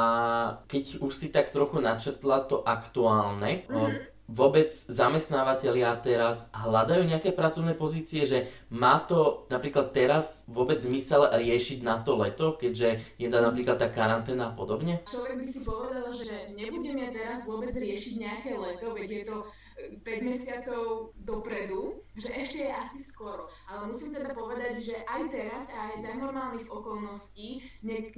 keď 0.69 1.02
už 1.02 1.13
si 1.13 1.28
tak 1.34 1.50
trochu 1.50 1.82
načetla 1.82 2.45
to 2.45 2.62
aktuálne, 2.62 3.65
mm-hmm 3.67 4.16
vôbec 4.27 4.67
zamestnávateľia 4.67 5.95
teraz 6.03 6.51
hľadajú 6.51 7.07
nejaké 7.07 7.31
pracovné 7.31 7.73
pozície, 7.73 8.27
že 8.27 8.51
má 8.67 8.99
to 8.99 9.47
napríklad 9.47 9.95
teraz 9.95 10.43
vôbec 10.51 10.77
zmysel 10.83 11.31
riešiť 11.31 11.79
na 11.81 12.03
to 12.03 12.19
leto, 12.19 12.59
keďže 12.59 12.99
je 13.15 13.27
tam 13.31 13.47
napríklad 13.47 13.79
tá 13.79 13.87
karanténa 13.87 14.51
a 14.51 14.55
podobne? 14.55 14.99
Človek 15.07 15.39
by 15.39 15.47
si 15.47 15.59
povedal, 15.63 16.07
že 16.11 16.51
nebudeme 16.53 17.07
teraz 17.09 17.47
vôbec 17.47 17.71
riešiť 17.71 18.13
nejaké 18.19 18.51
leto, 18.59 18.91
veď 18.91 19.09
je 19.09 19.23
to 19.31 19.37
5 19.77 20.03
mesiacov 20.25 21.13
dopredu, 21.21 22.01
že 22.17 22.33
ešte 22.33 22.65
je 22.65 22.73
asi 22.73 22.99
skoro. 23.05 23.45
Ale 23.69 23.93
musím 23.93 24.09
teda 24.09 24.33
povedať, 24.33 24.81
že 24.81 24.95
aj 25.05 25.21
teraz, 25.29 25.69
aj 25.69 26.01
za 26.01 26.13
normálnych 26.17 26.65
okolností, 26.65 27.61
ne- 27.85 28.09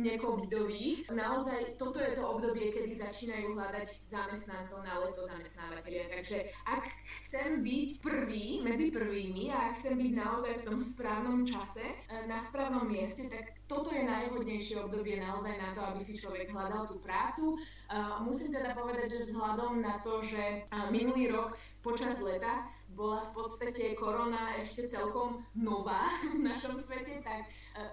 naozaj 1.11 1.75
toto 1.75 1.99
je 1.99 2.15
to 2.15 2.23
obdobie, 2.23 2.71
kedy 2.71 2.95
začínajú 2.95 3.51
hľadať 3.59 3.87
zamestnancov 4.07 4.79
na 4.87 5.03
leto 5.03 5.27
zamestnávateľia. 5.27 6.05
Takže 6.07 6.39
ak 6.63 6.83
chcem 7.27 7.59
byť 7.59 7.89
prvý 7.99 8.63
medzi 8.63 8.87
prvými 8.87 9.51
a 9.51 9.75
chcem 9.75 9.99
byť 9.99 10.13
naozaj 10.15 10.53
v 10.63 10.65
tom 10.65 10.77
správnom 10.79 11.43
čase, 11.43 11.83
e, 11.83 12.23
na 12.23 12.39
správnom 12.39 12.87
mieste, 12.87 13.27
tak 13.27 13.58
toto 13.69 13.93
je 13.93 14.01
najvhodnejšie 14.01 14.81
obdobie 14.81 15.21
naozaj 15.21 15.53
na 15.61 15.69
to, 15.77 15.85
aby 15.85 16.01
si 16.01 16.17
človek 16.17 16.49
hľadal 16.49 16.89
tú 16.89 16.97
prácu. 16.97 17.53
Musím 18.25 18.49
teda 18.49 18.73
povedať, 18.73 19.21
že 19.21 19.29
vzhľadom 19.29 19.77
na 19.77 20.01
to, 20.01 20.25
že 20.25 20.65
minulý 20.89 21.29
rok 21.29 21.53
počas 21.85 22.17
leta 22.17 22.65
bola 22.89 23.21
v 23.21 23.31
podstate 23.31 23.93
korona 23.93 24.57
ešte 24.57 24.89
celkom 24.89 25.45
nová 25.53 26.09
v 26.35 26.41
našom 26.41 26.81
svete, 26.81 27.21
tak 27.21 27.45
e, 27.45 27.49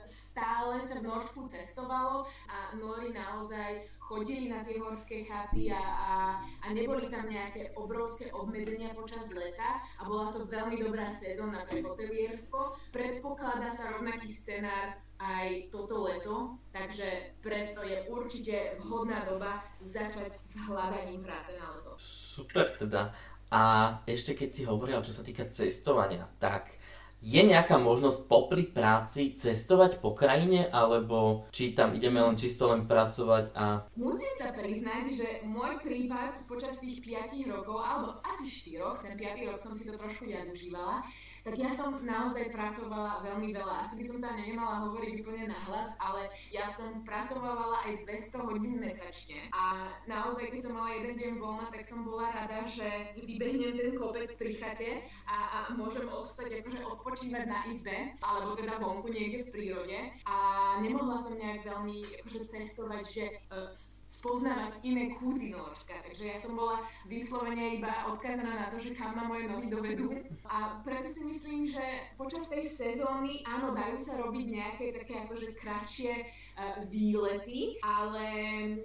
stále 0.09 0.81
sa 0.83 0.99
v 0.99 1.07
Norsku 1.07 1.45
cestovalo 1.47 2.25
a 2.49 2.73
Nori 2.75 3.13
naozaj 3.13 3.87
chodili 4.01 4.49
na 4.49 4.63
tie 4.63 4.79
horské 4.81 5.27
chaty 5.27 5.71
a, 5.71 5.83
a, 5.83 6.15
a 6.63 6.67
neboli 6.73 7.11
tam 7.11 7.27
nejaké 7.27 7.75
obrovské 7.75 8.31
obmedzenia 8.33 8.95
počas 8.95 9.27
leta 9.35 9.83
a 9.99 10.03
bola 10.07 10.31
to 10.33 10.47
veľmi 10.47 10.79
dobrá 10.79 11.11
sezóna 11.11 11.67
pre 11.67 11.83
hotelierstvo. 11.83 12.75
Predpokladá 12.95 13.71
sa 13.75 13.95
rovnaký 13.95 14.31
scenár 14.31 15.06
aj 15.17 15.73
toto 15.73 16.05
leto, 16.05 16.61
takže 16.73 17.37
preto 17.41 17.81
je 17.83 18.05
určite 18.13 18.77
vhodná 18.81 19.25
doba 19.25 19.65
začať 19.81 20.33
s 20.37 20.55
hľadaním 20.69 21.25
práce 21.25 21.57
na 21.57 21.73
leto. 21.73 21.97
Super 22.01 22.73
teda. 22.77 23.13
A 23.49 23.63
ešte 24.05 24.35
keď 24.35 24.49
si 24.51 24.63
hovoril, 24.67 25.01
čo 25.07 25.15
sa 25.15 25.23
týka 25.23 25.47
cestovania, 25.47 26.27
tak 26.43 26.77
Je 27.25 27.41
nejaká 27.41 27.81
možnosť 27.81 28.29
popri 28.29 28.69
práci 28.69 29.33
cestovať 29.33 30.05
po 30.05 30.13
krajine, 30.13 30.69
alebo 30.69 31.49
či 31.49 31.73
tam 31.73 31.97
ideme 31.97 32.21
len 32.21 32.37
čisto 32.37 32.69
len 32.69 32.85
pracovať 32.85 33.57
a... 33.57 33.89
Musím 33.97 34.35
sa 34.37 34.53
priznať, 34.53 35.05
že 35.17 35.29
môj 35.49 35.81
prípad 35.81 36.45
počas 36.45 36.77
tých 36.77 37.01
5 37.01 37.49
rokov, 37.49 37.81
alebo 37.81 38.21
asi 38.21 38.53
4, 38.69 39.01
ten 39.01 39.15
5 39.17 39.49
rok 39.49 39.59
som 39.59 39.73
si 39.73 39.89
to 39.89 39.97
trošku 39.97 40.29
viac 40.29 40.45
užívala, 40.45 41.01
tak 41.47 41.63
ja 41.63 41.71
som 41.79 42.03
naozaj 42.03 42.51
pracovala 42.51 43.23
veľmi 43.23 43.55
veľa. 43.55 43.87
Asi 43.87 43.95
by 44.03 44.05
som 44.11 44.19
tam 44.19 44.35
nemala 44.35 44.83
hovoriť 44.91 45.15
úplne 45.23 45.47
na 45.47 45.59
hlas, 45.71 45.95
ale 46.03 46.27
ja 46.51 46.67
som 46.75 47.07
pracovala 47.07 47.87
aj 47.87 48.03
200 48.03 48.51
hodín 48.51 48.75
mesačne. 48.83 49.47
A 49.55 49.95
naozaj, 50.11 50.51
keď 50.51 50.61
som 50.67 50.75
mala 50.75 50.91
jeden 50.99 51.15
deň 51.15 51.33
voľna, 51.39 51.71
tak 51.71 51.87
som 51.87 52.03
bola 52.03 52.35
rada, 52.35 52.67
že 52.67 53.15
vybehnem 53.15 53.79
ten 53.79 53.95
kopec 53.95 54.27
pri 54.35 54.59
chate 54.59 55.07
a, 55.31 55.39
a 55.39 55.59
môžem 55.79 56.11
ostať 56.11 56.67
akože 56.67 56.83
odpočívať 56.83 57.45
na 57.47 57.63
izbe, 57.71 58.11
alebo 58.19 58.59
teda 58.59 58.83
vonku 58.83 59.07
niekde 59.07 59.47
v 59.47 59.53
prírode. 59.55 59.99
A 60.27 60.37
nemohla 60.83 61.15
som 61.23 61.39
nejak 61.39 61.63
veľmi 61.63 62.27
akože 62.27 62.43
cestovať, 62.43 63.05
že 63.07 63.25
uh, 63.55 63.71
spoznávať 64.17 64.81
iné 64.81 65.13
kúty 65.21 65.53
Norska. 65.53 65.93
Takže 66.01 66.25
ja 66.25 66.37
som 66.41 66.57
bola 66.57 66.81
vyslovene 67.05 67.77
iba 67.77 68.09
odkázaná 68.09 68.65
na 68.65 68.67
to, 68.73 68.81
že 68.81 68.97
kam 68.97 69.13
ma 69.13 69.29
moje 69.29 69.45
nohy 69.45 69.69
dovedú. 69.69 70.09
A 70.49 70.81
preto 70.81 71.13
si 71.13 71.23
myslím, 71.29 71.69
že 71.69 71.85
počas 72.17 72.49
tej 72.49 72.65
sezóny, 72.73 73.45
áno, 73.45 73.77
dajú 73.77 74.01
sa 74.01 74.17
robiť 74.17 74.47
nejaké 74.49 74.85
také 74.97 75.15
akože 75.29 75.49
kratšie 75.61 76.13
uh, 76.17 76.81
výlety, 76.89 77.77
ale 77.85 78.27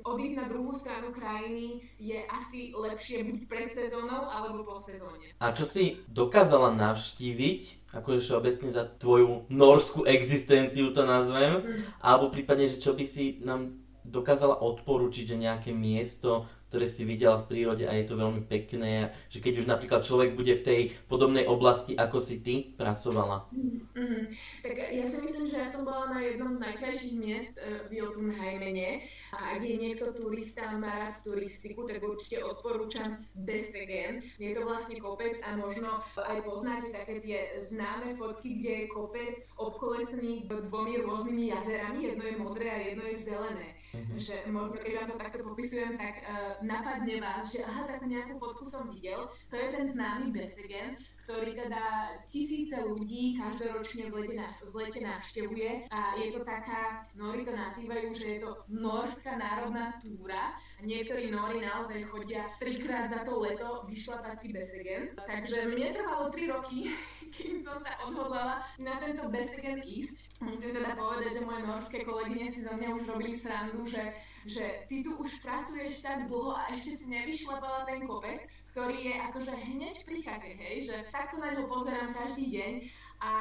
odísť 0.04 0.36
na 0.36 0.46
druhú 0.52 0.76
stranu 0.76 1.16
krajiny 1.16 1.80
je 1.96 2.20
asi 2.28 2.76
lepšie 2.76 3.24
buď 3.24 3.40
pred 3.48 3.70
sezónou 3.72 4.28
alebo 4.28 4.68
po 4.68 4.76
sezóne. 4.84 5.32
A 5.40 5.56
čo 5.56 5.64
si 5.64 6.04
dokázala 6.12 6.76
navštíviť, 6.76 7.92
akože 7.92 8.20
všeobecne 8.24 8.70
za 8.72 8.84
tvoju 9.00 9.48
norskú 9.52 10.08
existenciu 10.08 10.96
to 10.96 11.04
nazvem, 11.04 11.60
mm. 11.60 11.82
alebo 12.00 12.32
prípadne, 12.32 12.68
že 12.68 12.80
čo 12.80 12.96
by 12.96 13.04
si 13.04 13.40
nám 13.44 13.81
dokázala 14.06 14.62
odporučiť, 14.62 15.36
že 15.36 15.42
nejaké 15.42 15.72
miesto, 15.72 16.50
ktoré 16.72 16.88
si 16.88 17.04
videla 17.04 17.36
v 17.36 17.52
prírode 17.52 17.84
a 17.84 17.92
je 17.92 18.08
to 18.08 18.16
veľmi 18.16 18.48
pekné, 18.48 19.12
že 19.28 19.44
keď 19.44 19.54
už 19.60 19.66
napríklad 19.68 20.08
človek 20.08 20.40
bude 20.40 20.56
v 20.56 20.64
tej 20.64 20.82
podobnej 21.12 21.44
oblasti, 21.44 22.00
ako 22.00 22.24
si 22.24 22.40
ty 22.40 22.72
pracovala. 22.80 23.52
Mm-hmm. 23.52 24.24
Tak 24.64 24.76
ja 24.80 25.04
si 25.04 25.18
myslím, 25.20 25.52
že 25.52 25.60
ja 25.60 25.68
som 25.68 25.84
bola 25.84 26.16
na 26.16 26.24
jednom 26.24 26.56
z 26.56 26.64
najkrajších 26.64 27.16
miest 27.20 27.60
e, 27.60 27.84
v 27.92 28.00
Jotunheimene 28.00 29.04
a 29.36 29.60
ak 29.60 29.68
je 29.68 29.76
niekto 29.76 30.16
turista 30.16 30.72
má 30.80 30.96
rád 30.96 31.20
turistiku, 31.20 31.84
tak 31.84 32.00
určite 32.00 32.40
odporúčam 32.40 33.20
Desegen. 33.36 34.24
Je 34.40 34.56
to 34.56 34.64
vlastne 34.64 34.96
kopec 35.04 35.36
a 35.44 35.60
možno 35.60 36.00
aj 36.16 36.40
poznáte 36.48 36.88
také 36.96 37.20
tie 37.20 37.60
známe 37.68 38.16
fotky, 38.16 38.64
kde 38.64 38.72
je 38.72 38.86
kopec 38.88 39.36
obkolesený 39.60 40.48
dvomi 40.48 41.04
rôznymi 41.04 41.52
jazerami, 41.52 42.16
jedno 42.16 42.24
je 42.24 42.36
modré 42.40 42.68
a 42.72 42.80
jedno 42.80 43.04
je 43.12 43.18
zelené. 43.28 43.68
Mm-hmm. 43.92 44.18
Že 44.24 44.36
možno 44.56 44.80
keď 44.80 44.94
vám 45.04 45.08
to 45.12 45.18
takto 45.20 45.44
popisujem, 45.44 46.00
tak 46.00 46.24
uh, 46.24 46.61
napadne 46.64 47.16
vás, 47.22 47.52
že 47.52 47.66
aha, 47.66 47.84
takú 47.90 48.06
nejakú 48.08 48.34
fotku 48.38 48.64
som 48.66 48.88
videl. 48.90 49.28
To 49.50 49.56
je 49.58 49.68
ten 49.74 49.86
známy 49.92 50.32
Besegen, 50.34 50.98
ktorý 51.24 51.52
teda 51.54 51.84
tisíce 52.26 52.78
ľudí 52.82 53.38
každoročne 53.38 54.10
v 54.10 54.14
lete, 54.22 54.46
v 54.68 54.76
lete 54.76 55.00
navštevuje 55.02 55.72
a 55.92 56.18
je 56.18 56.28
to 56.34 56.40
taká, 56.44 57.06
Nori 57.16 57.46
to 57.46 57.54
nazývajú, 57.54 58.08
že 58.14 58.28
je 58.28 58.40
to 58.42 58.52
norská 58.70 59.38
národná 59.38 59.96
túra 60.02 60.58
niektorí 60.82 61.30
Nori 61.30 61.62
naozaj 61.62 62.02
chodia 62.10 62.50
trikrát 62.58 63.10
za 63.10 63.22
to 63.22 63.40
leto 63.40 63.86
vyšlapať 63.86 64.36
si 64.42 64.48
Besegen. 64.54 65.14
Takže 65.16 65.70
mne 65.70 65.94
trvalo 65.94 66.26
3 66.34 66.54
roky, 66.54 66.90
kým 67.38 67.56
som 67.62 67.78
sa 67.82 68.02
odhodlala 68.06 68.66
na 68.82 68.98
tento 68.98 69.30
Besegen 69.30 69.80
ísť. 69.82 70.42
Musím 70.42 70.74
teda 70.74 70.98
povedať, 70.98 71.38
že 71.38 71.46
moje 71.46 71.62
norské 71.66 71.98
kolegyne 72.02 72.50
si 72.50 72.66
za 72.66 72.74
mňa 72.74 72.90
už 72.98 73.04
robili 73.14 73.34
srandu, 73.38 73.86
že, 73.86 74.04
že 74.50 74.66
ty 74.90 75.06
tu 75.06 75.14
už 75.22 75.32
pracuješ 75.46 76.02
tak 76.02 76.26
dlho 76.26 76.58
a 76.58 76.74
ešte 76.74 76.98
si 76.98 77.06
nevyšlapala 77.14 77.86
ten 77.86 78.02
kopec, 78.10 78.42
ktorý 78.72 78.98
je 79.12 79.16
akože 79.28 79.52
hneď 79.52 79.96
pri 80.08 80.18
chate, 80.24 80.56
hej, 80.56 80.88
že 80.88 80.98
takto 81.12 81.38
na 81.44 81.52
ňo 81.52 81.68
pozerám 81.68 82.16
každý 82.16 82.48
deň. 82.48 82.74
A 83.22 83.32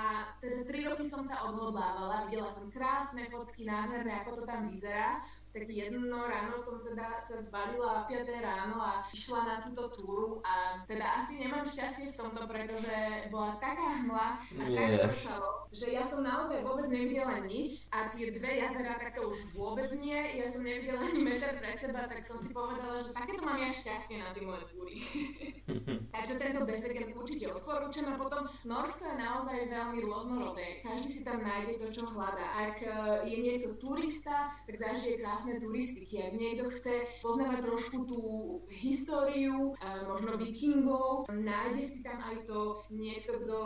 teda 0.42 0.66
3 0.68 0.90
roky 0.92 1.08
som 1.08 1.24
sa 1.24 1.48
odhodlávala, 1.48 2.28
videla 2.28 2.52
som 2.52 2.68
krásne 2.68 3.24
fotky, 3.32 3.64
nádherné, 3.64 4.12
ako 4.20 4.42
to 4.42 4.44
tam 4.44 4.68
vyzerá 4.68 5.24
tak 5.50 5.66
jedno 5.66 6.18
ráno 6.30 6.54
som 6.54 6.78
teda 6.78 7.18
sa 7.18 7.36
zbalila 7.42 8.06
5 8.06 8.46
ráno 8.46 8.78
a 8.78 9.02
išla 9.10 9.40
na 9.46 9.56
túto 9.62 9.90
túru 9.98 10.38
a 10.46 10.82
teda 10.86 11.22
asi 11.22 11.42
nemám 11.42 11.66
šťastie 11.66 12.14
v 12.14 12.18
tomto, 12.18 12.46
pretože 12.46 13.28
bola 13.34 13.58
taká 13.58 14.02
hmla 14.02 14.28
a 14.38 14.62
yeah. 14.70 14.98
tak 15.02 15.10
pršalo, 15.10 15.50
že 15.74 15.86
ja 15.90 16.02
som 16.06 16.22
naozaj 16.22 16.62
vôbec 16.62 16.86
nevidela 16.90 17.42
nič 17.42 17.90
a 17.90 18.10
tie 18.14 18.30
dve 18.30 18.62
jazera 18.62 18.94
tak 18.98 19.16
to 19.18 19.26
už 19.26 19.38
vôbec 19.54 19.90
nie, 19.98 20.18
ja 20.38 20.46
som 20.50 20.62
nevidela 20.62 21.02
ani 21.02 21.20
meter 21.24 21.56
pred 21.58 21.76
seba, 21.80 22.06
tak 22.06 22.22
som 22.22 22.38
si 22.42 22.50
povedala, 22.54 23.02
že 23.02 23.10
takéto 23.10 23.42
mám 23.42 23.58
ja 23.58 23.70
šťastie 23.74 24.16
na 24.22 24.30
tie 24.30 24.44
moje 24.46 24.64
túry. 24.70 24.94
Takže 26.14 26.34
tento 26.36 26.60
Besegen 26.66 27.16
určite 27.16 27.46
odporúčam 27.48 28.06
a 28.12 28.20
potom 28.20 28.44
Norsko 28.66 29.02
je 29.08 29.16
naozaj 29.16 29.58
veľmi 29.72 29.98
rôznorodé. 30.04 30.84
Každý 30.84 31.08
si 31.16 31.22
tam 31.24 31.40
nájde 31.40 31.80
to, 31.80 31.86
čo 31.88 32.02
hľadá. 32.12 32.44
Ak 32.68 32.76
e, 32.82 32.90
je 33.24 33.36
niekto 33.40 33.78
turista, 33.80 34.52
tak 34.68 34.74
zažije 34.76 35.22
krásne 35.22 35.39
krásne 35.40 35.56
turistiky. 35.56 36.20
Ak 36.20 36.36
niekto 36.36 36.68
chce 36.68 37.08
poznávať 37.24 37.64
trošku 37.64 38.04
tú 38.04 38.20
históriu, 38.68 39.72
možno 40.04 40.36
vikingov, 40.36 41.32
nájde 41.32 41.88
si 41.88 42.04
tam 42.04 42.20
aj 42.20 42.44
to 42.44 42.84
niekto, 42.92 43.40
kto, 43.40 43.58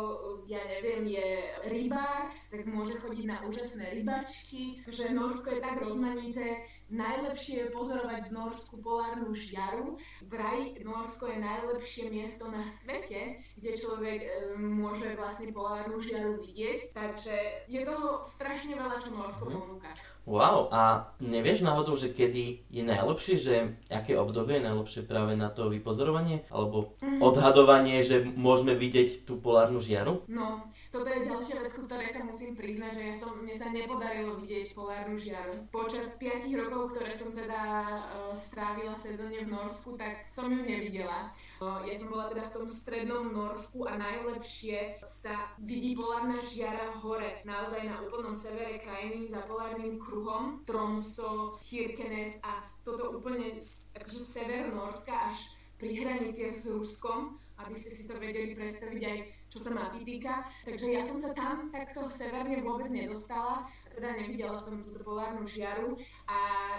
ja 0.46 0.62
neviem, 0.70 1.18
je 1.18 1.28
rybár, 1.66 2.30
tak 2.46 2.62
môže 2.70 2.94
chodiť 3.02 3.26
na 3.26 3.42
úžasné 3.42 3.90
rybačky, 3.90 4.87
že 4.87 5.10
Norsko 5.10 5.50
je 5.50 5.60
tak 5.66 5.82
rozmanité, 5.82 6.62
Najlepšie 6.92 7.64
je 7.64 7.73
pozorovať 7.73 8.29
v 8.29 8.35
Norsku 8.37 8.77
polárnu 8.85 9.33
žiaru. 9.33 9.97
Vraj 10.29 10.77
Norsko 10.85 11.33
je 11.33 11.38
najlepšie 11.40 12.12
miesto 12.12 12.44
na 12.53 12.61
svete, 12.85 13.40
kde 13.57 13.73
človek 13.81 14.20
e, 14.20 14.29
môže 14.61 15.16
vlastne 15.16 15.49
polárnu 15.49 15.97
žiaru 15.97 16.44
vidieť. 16.44 16.92
Takže 16.92 17.66
je 17.73 17.81
toho 17.88 18.20
strašne 18.37 18.77
veľa, 18.77 19.01
čo 19.01 19.11
Norsko 19.16 19.44
mhm. 19.49 19.55
ponúka. 19.57 19.92
Wow, 20.25 20.73
a 20.73 21.12
nevieš 21.20 21.61
náhodou, 21.61 22.01
že 22.01 22.09
kedy 22.09 22.64
je 22.73 22.81
najlepšie, 22.81 23.37
že 23.37 23.77
aké 23.92 24.16
obdobie 24.16 24.57
je 24.57 24.66
najlepšie 24.73 25.03
práve 25.05 25.37
na 25.37 25.53
to 25.53 25.68
vypozorovanie? 25.68 26.49
Alebo 26.49 26.97
mm-hmm. 27.05 27.20
odhadovanie, 27.20 28.01
že 28.01 28.25
môžeme 28.25 28.73
vidieť 28.73 29.29
tú 29.29 29.37
polárnu 29.37 29.85
žiaru? 29.85 30.25
No, 30.25 30.64
toto 30.94 31.11
je 31.11 31.26
ďalšia 31.26 31.59
vec, 31.59 31.74
ktorej 31.74 32.09
sa 32.14 32.22
musím 32.22 32.54
priznať, 32.54 32.92
že 32.94 33.02
ja 33.11 33.14
som, 33.18 33.35
mne 33.35 33.54
sa 33.59 33.66
nepodarilo 33.74 34.38
vidieť 34.38 34.78
polárnu 34.78 35.18
žiaru. 35.18 35.66
Počas 35.74 36.14
5 36.22 36.46
rokov, 36.54 36.94
ktoré 36.94 37.11
som 37.18 37.35
teda 37.35 37.61
uh, 37.83 38.30
strávila 38.38 38.94
sezóne 38.94 39.42
v 39.42 39.50
Norsku, 39.50 39.98
tak 39.98 40.30
som 40.30 40.46
ju 40.46 40.62
nevidela. 40.62 41.35
Uh, 41.59 41.83
ja 41.83 41.98
som 41.98 42.14
bola 42.14 42.30
teda 42.30 42.46
v 42.46 42.54
tom 42.54 42.66
strednom 42.70 43.26
Norsku 43.35 43.90
a 43.90 43.98
najlepšie 43.98 45.02
sa 45.02 45.50
vidí 45.59 45.98
polárna 45.98 46.38
žiara 46.38 46.94
hore, 47.02 47.42
naozaj 47.42 47.83
na 47.90 47.98
úplnom 47.98 48.38
severe 48.38 48.78
krajiny 48.78 49.26
za 49.26 49.42
polárnym 49.50 49.98
kruhom, 49.98 50.62
Tromso, 50.62 51.59
Kirkenes 51.59 52.38
a 52.46 52.70
toto 52.87 53.18
úplne 53.18 53.59
akože 53.98 54.22
sever 54.22 54.70
Norska 54.70 55.33
až 55.33 55.54
pri 55.85 56.01
hraniciach 56.01 56.57
s 56.57 56.64
Ruskom, 56.73 57.37
aby 57.61 57.77
ste 57.77 57.92
si 57.92 58.09
to 58.09 58.16
vedeli 58.16 58.57
predstaviť 58.57 59.03
aj 59.05 59.18
čo 59.53 59.59
sa 59.61 59.70
ma 59.70 59.92
týka. 59.92 60.42
Takže 60.64 60.87
ja 60.90 61.05
som 61.05 61.20
sa 61.20 61.31
tam 61.37 61.68
takto 61.68 62.09
severne 62.16 62.59
vôbec 62.64 62.88
nedostala, 62.88 63.68
teda 63.92 64.16
nevidela 64.16 64.57
som 64.59 64.81
túto 64.81 65.05
polárnu 65.05 65.44
žiaru 65.44 65.94
a 66.27 66.38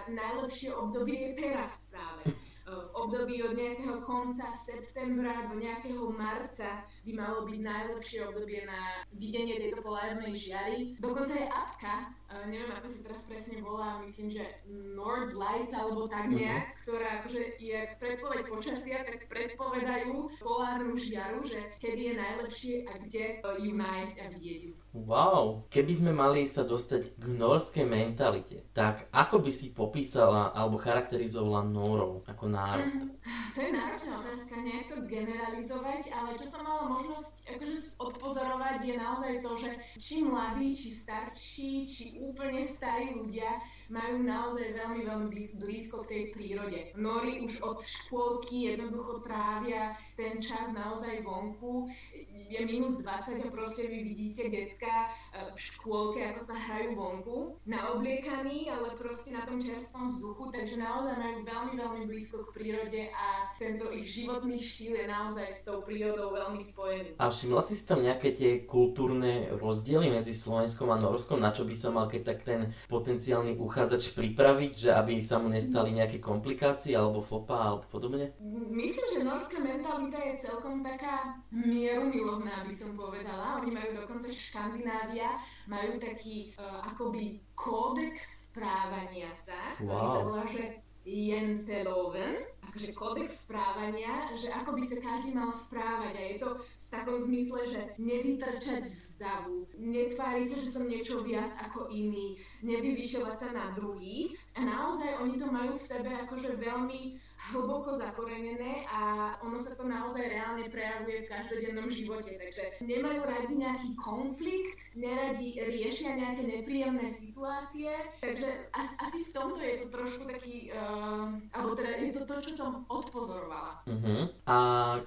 najlepšie 0.10 0.74
obdobie 0.74 1.32
je 1.32 1.32
teraz 1.38 1.72
práve 1.88 2.36
v 2.65 2.89
období 2.97 3.45
od 3.45 3.54
nejakého 3.54 4.01
konca 4.01 4.49
septembra 4.65 5.45
do 5.45 5.62
nejakého 5.62 6.10
marca 6.10 6.82
by 7.06 7.12
malo 7.13 7.45
byť 7.45 7.60
najlepšie 7.62 8.25
obdobie 8.25 8.65
na 8.65 9.06
videnie 9.13 9.62
tejto 9.62 9.86
polárnej 9.86 10.34
žiary. 10.34 10.97
Dokonca 10.97 11.38
je 11.38 11.45
apka, 11.45 12.10
uh, 12.10 12.45
neviem 12.49 12.73
ako 12.73 12.88
si 12.89 13.06
teraz 13.06 13.21
presne 13.30 13.62
volá, 13.62 14.01
myslím, 14.01 14.34
že 14.34 14.65
Nord 14.97 15.38
Lights 15.38 15.78
alebo 15.78 16.10
tak 16.10 16.34
mhm. 16.34 16.41
nejak, 16.41 16.65
ktorá 16.82 17.21
akože 17.21 17.43
je 17.62 17.80
predpoveď 18.01 18.41
počasia, 18.49 18.97
tak 19.06 19.30
predpovedajú 19.30 20.41
polárnu 20.41 20.97
žiaru, 20.97 21.45
že 21.45 21.62
kedy 21.78 22.01
je 22.01 22.15
najlepšie 22.17 22.75
a 22.89 22.93
kde 22.97 23.23
ju 23.45 23.71
nájsť 23.78 24.17
a 24.25 24.28
vidieť 24.34 24.62
ju. 24.65 24.73
Wow, 24.95 25.67
keby 25.67 25.91
sme 25.91 26.12
mali 26.15 26.47
sa 26.47 26.63
dostať 26.63 27.19
k 27.19 27.23
norskej 27.27 27.84
mentalite, 27.84 28.63
tak 28.71 29.12
ako 29.12 29.43
by 29.43 29.51
si 29.51 29.75
popísala 29.75 30.55
alebo 30.55 30.79
charakterizovala 30.79 31.67
Norov 31.67 32.23
ako 32.23 32.47
národ? 32.47 32.88
Mm, 32.88 33.12
to 33.51 33.60
je 33.60 33.71
náročná 33.75 34.23
otázka, 34.23 34.55
nejak 34.55 34.88
to 34.88 34.97
generalizovať, 35.03 36.15
ale 36.15 36.39
čo 36.39 36.47
som 36.47 36.63
mala 36.63 36.88
možnosť 36.88 37.27
akože 37.43 37.75
odpozorovať 37.99 38.77
je 38.88 38.95
naozaj 38.95 39.34
to, 39.43 39.51
že 39.60 39.71
či 39.99 40.15
mladí, 40.23 40.71
či 40.71 40.89
starší, 40.95 41.73
či 41.84 42.03
úplne 42.23 42.63
starí 42.63 43.12
ľudia 43.19 43.51
majú 43.89 44.24
naozaj 44.26 44.74
veľmi, 44.74 45.02
veľmi 45.06 45.28
blízko 45.58 46.06
k 46.06 46.10
tej 46.10 46.24
prírode. 46.34 46.80
Nori 46.98 47.41
už 47.45 47.62
od 47.62 47.80
škôlky 47.82 48.74
jednoducho 48.74 49.21
trávia 49.21 49.93
ten 50.15 50.41
čas 50.41 50.71
naozaj 50.74 51.21
vonku. 51.21 51.89
Je 52.32 52.60
minus 52.65 53.02
20 53.02 53.45
a 53.45 53.48
proste 53.52 53.86
vy 53.89 54.06
vidíte 54.06 54.48
decka 54.50 55.10
e, 55.34 55.50
v 55.52 55.58
škôlke, 55.58 56.21
ako 56.34 56.41
sa 56.45 56.56
hrajú 56.56 56.95
vonku, 56.95 57.38
naobliekaní, 57.65 58.69
ale 58.69 58.93
proste 58.95 59.34
na 59.34 59.43
tom 59.43 59.58
čerstvom 59.58 60.08
vzduchu, 60.10 60.54
takže 60.54 60.78
naozaj 60.78 61.15
majú 61.17 61.38
veľmi, 61.43 61.74
veľmi 61.76 62.04
blízko 62.06 62.45
k 62.50 62.56
prírode 62.56 63.02
a 63.12 63.50
tento 63.58 63.89
ich 63.91 64.08
životný 64.08 64.62
štýl 64.62 64.93
je 65.04 65.08
naozaj 65.10 65.48
s 65.52 65.62
tou 65.65 65.82
prírodou 65.82 66.32
veľmi 66.32 66.62
spojený. 66.62 67.10
A 67.17 67.30
všimla 67.30 67.62
si 67.65 67.74
tam 67.86 68.02
nejaké 68.02 68.32
tie 68.34 68.52
kultúrne 68.63 69.54
rozdiely 69.58 70.10
medzi 70.13 70.32
Slovenskom 70.32 70.89
a 70.93 70.98
Norskom, 70.98 71.41
na 71.41 71.52
čo 71.52 71.65
by 71.65 71.76
sa 71.76 71.89
mal 71.91 72.06
keď 72.10 72.21
tak 72.24 72.39
ten 72.45 72.60
potenciálny 72.88 73.58
uchádzač 73.76 74.16
pripraviť, 74.16 74.88
že 74.88 74.90
aby 74.96 75.20
sa 75.20 75.36
mu 75.36 75.52
nestali 75.52 75.92
nejaké 75.92 76.24
komplikácie 76.24 76.96
alebo 76.96 77.20
fopa 77.20 77.76
alebo 77.76 77.84
podobne? 77.92 78.32
Myslím, 78.72 79.08
že 79.12 79.20
norská 79.28 79.60
mentalita 79.60 80.16
je 80.16 80.48
celkom 80.48 80.80
taká 80.80 81.44
mierumilovná, 81.52 82.64
by 82.64 82.72
som 82.72 82.96
povedala. 82.96 83.60
Oni 83.60 83.76
majú 83.76 84.00
dokonca 84.00 84.32
Škandinávia, 84.32 85.28
majú 85.68 86.00
taký 86.00 86.56
uh, 86.56 86.88
akoby 86.88 87.44
kódex 87.52 88.48
správania 88.48 89.28
sa, 89.36 89.76
ktorý 89.76 89.92
wow. 89.92 90.16
sa 90.16 90.22
volá, 90.24 90.44
že 90.48 90.64
Jenteloven, 91.04 92.48
akože 92.64 92.90
kódex 92.96 93.44
správania, 93.44 94.32
že 94.40 94.56
ako 94.56 94.74
by 94.74 94.84
sa 94.88 94.98
každý 95.04 95.36
mal 95.36 95.52
správať 95.52 96.14
a 96.16 96.24
je 96.32 96.36
to 96.40 96.50
v 96.58 96.85
takom 96.95 97.19
zmysle, 97.19 97.62
že 97.67 97.81
nevytrčať 97.99 98.84
z 98.88 99.19
davu, 99.19 99.67
netváriť 99.75 100.47
že 100.55 100.71
som 100.71 100.88
niečo 100.88 101.19
viac 101.25 101.51
ako 101.60 101.91
iný, 101.91 102.39
nevyvyšovať 102.63 103.36
sa 103.36 103.49
na 103.51 103.65
druhých 103.75 104.44
a 104.56 104.60
naozaj 104.63 105.20
oni 105.20 105.36
to 105.36 105.48
majú 105.52 105.76
v 105.76 105.88
sebe 105.88 106.12
akože 106.15 106.56
veľmi 106.56 107.20
hlboko 107.52 107.94
zakorenené 108.00 108.88
a 108.89 109.36
ono 109.44 109.60
sa 109.62 109.78
to 109.78 109.86
naozaj 109.86 110.26
reálne 110.26 110.65
prejavuje 110.72 111.22
v 111.22 111.30
každodennom 111.30 111.89
živote. 111.91 112.34
Takže 112.34 112.82
nemajú 112.82 113.22
radi 113.22 113.54
nejaký 113.54 113.89
konflikt, 114.00 114.80
neradi 114.98 115.60
riešia 115.62 116.18
nejaké 116.18 116.41
nepríjemné 116.41 117.06
situácie, 117.12 117.91
takže 118.18 118.50
asi 118.74 119.20
v 119.30 119.32
tomto 119.36 119.62
je 119.62 119.76
to 119.86 119.88
trošku 119.94 120.24
taký, 120.26 120.74
uh, 120.74 121.30
alebo 121.54 121.78
teda 121.78 121.91
je 122.02 122.12
to 122.15 122.24
to, 122.26 122.36
čo 122.50 122.52
som 122.58 122.72
odpozorovala. 122.89 123.84
Uh-huh. 123.86 124.26
A 124.50 124.58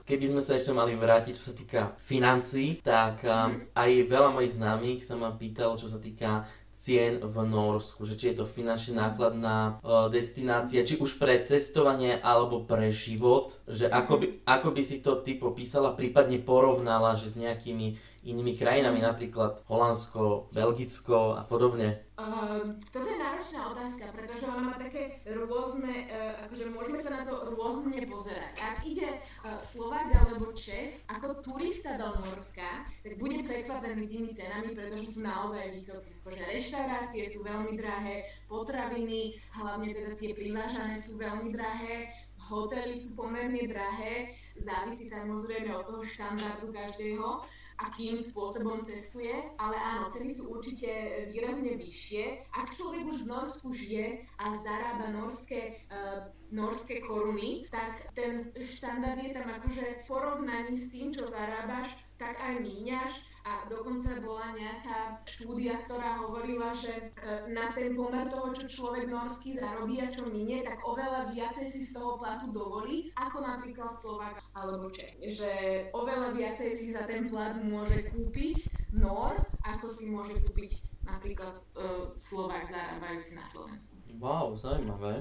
keby 0.07 0.31
sme 0.31 0.43
sa 0.45 0.55
ešte 0.55 0.71
mali 0.71 0.95
vrátiť, 0.95 1.33
čo 1.35 1.45
sa 1.51 1.55
týka 1.57 1.81
financií, 1.99 2.79
tak 2.85 3.25
uh, 3.27 3.51
uh-huh. 3.51 3.75
aj 3.75 3.91
veľa 4.07 4.31
mojich 4.31 4.55
známych 4.55 5.01
sa 5.03 5.19
ma 5.19 5.35
pýtalo, 5.35 5.75
čo 5.75 5.91
sa 5.91 5.99
týka 5.99 6.47
cien 6.79 7.19
v 7.19 7.37
Norsku, 7.43 8.07
že 8.07 8.14
či 8.14 8.31
je 8.33 8.43
to 8.43 8.47
finančne 8.47 8.95
nákladná 8.95 9.83
uh, 9.83 10.07
destinácia, 10.07 10.87
či 10.87 10.95
už 10.97 11.19
pre 11.19 11.43
cestovanie 11.43 12.14
alebo 12.23 12.62
pre 12.62 12.95
život, 12.95 13.59
že 13.67 13.91
ako 13.91 14.12
by, 14.23 14.27
ako 14.47 14.69
by 14.71 14.83
si 14.87 15.03
to 15.03 15.19
ty 15.19 15.35
popísala, 15.35 15.99
prípadne 15.99 16.38
porovnala, 16.38 17.19
že 17.19 17.35
s 17.35 17.37
nejakými 17.37 17.99
inými 18.29 18.53
krajinami, 18.53 19.01
napríklad 19.01 19.64
Holandsko, 19.67 20.53
Belgicko 20.53 21.41
a 21.41 21.43
podobne? 21.49 22.05
Uh, 22.19 22.75
toto 22.91 23.07
je 23.07 23.14
náročná 23.14 23.71
otázka, 23.71 24.11
pretože 24.11 24.43
ona 24.43 24.75
má 24.75 24.75
také 24.75 25.23
rôzne, 25.38 26.11
uh, 26.11 26.51
akože 26.51 26.67
môžeme 26.75 26.99
sa 26.99 27.11
na 27.14 27.23
to 27.23 27.55
rôzne 27.55 27.95
pozerať. 28.11 28.53
Ak 28.59 28.83
ide 28.83 29.23
uh, 29.23 29.55
Slovák 29.62 30.11
alebo 30.11 30.51
Čech 30.51 30.99
ako 31.07 31.38
turista 31.47 31.95
do 31.95 32.11
Norska, 32.11 32.91
tak 33.07 33.14
bude 33.23 33.47
prekvapený 33.47 34.11
tými 34.11 34.35
cenami, 34.35 34.75
pretože 34.75 35.14
sú 35.14 35.21
naozaj 35.23 35.71
vysoké. 35.71 36.11
Akože 36.27 36.43
reštaurácie 36.43 37.23
sú 37.31 37.38
veľmi 37.47 37.73
drahé, 37.79 38.27
potraviny, 38.51 39.38
hlavne 39.55 39.95
teda 39.95 40.12
tie 40.19 40.35
privážané 40.35 40.99
sú 40.99 41.14
veľmi 41.14 41.55
drahé, 41.55 42.11
hotely 42.51 42.99
sú 42.99 43.14
pomerne 43.14 43.62
drahé, 43.71 44.35
závisí 44.59 45.07
samozrejme 45.07 45.71
od 45.71 45.87
toho 45.87 46.03
štandardu 46.03 46.67
každého 46.75 47.47
akým 47.79 48.19
spôsobom 48.19 48.83
cestuje, 48.83 49.31
ale 49.55 49.79
áno, 49.79 50.11
ceny 50.11 50.35
sú 50.35 50.51
určite 50.51 50.91
výrazne 51.31 51.79
vyššie. 51.79 52.51
Ak 52.51 52.75
človek 52.75 53.07
už 53.07 53.23
v 53.23 53.31
Norsku 53.31 53.69
žije 53.71 54.27
a 54.35 54.47
zarába 54.59 55.14
norské, 55.14 55.87
uh, 55.87 56.27
norské 56.51 56.99
koruny, 57.07 57.71
tak 57.71 58.11
ten 58.19 58.51
štandard 58.59 59.23
je 59.23 59.31
tam 59.31 59.47
akože 59.47 60.11
porovnaní 60.11 60.75
s 60.75 60.91
tým, 60.91 61.14
čo 61.14 61.31
zarábaš, 61.31 61.95
tak 62.19 62.35
aj 62.43 62.67
míňaš 62.67 63.12
a 63.49 63.65
dokonca 63.65 64.21
bola 64.21 64.53
nejaká 64.53 65.25
štúdia, 65.25 65.81
ktorá 65.81 66.21
hovorila, 66.21 66.69
že 66.77 66.93
e, 66.93 67.49
na 67.49 67.73
ten 67.73 67.97
pomer 67.97 68.29
toho, 68.29 68.53
čo 68.53 68.69
človek 68.69 69.09
norský 69.09 69.57
zarobí 69.57 70.05
a 70.05 70.13
čo 70.13 70.29
minie, 70.29 70.61
tak 70.61 70.85
oveľa 70.85 71.33
viacej 71.33 71.67
si 71.73 71.81
z 71.89 71.97
toho 71.97 72.21
platu 72.21 72.53
dovolí, 72.53 73.09
ako 73.17 73.41
napríklad 73.41 73.97
Slovak 73.97 74.45
alebo 74.53 74.93
Čech. 74.93 75.17
Že 75.25 75.53
oveľa 75.97 76.37
viacej 76.37 76.71
si 76.77 76.93
za 76.93 77.09
ten 77.09 77.25
plat 77.25 77.57
môže 77.57 78.13
kúpiť 78.13 78.69
Nor, 78.93 79.37
ako 79.65 79.87
si 79.89 80.09
môže 80.09 80.37
kúpiť 80.45 80.81
napríklad 81.05 81.57
uh, 81.77 82.09
Slovak 82.17 82.65
zarábajúci 82.69 83.37
na 83.37 83.45
Slovensku. 83.49 83.97
Wow, 84.17 84.57
zaujímavé. 84.57 85.21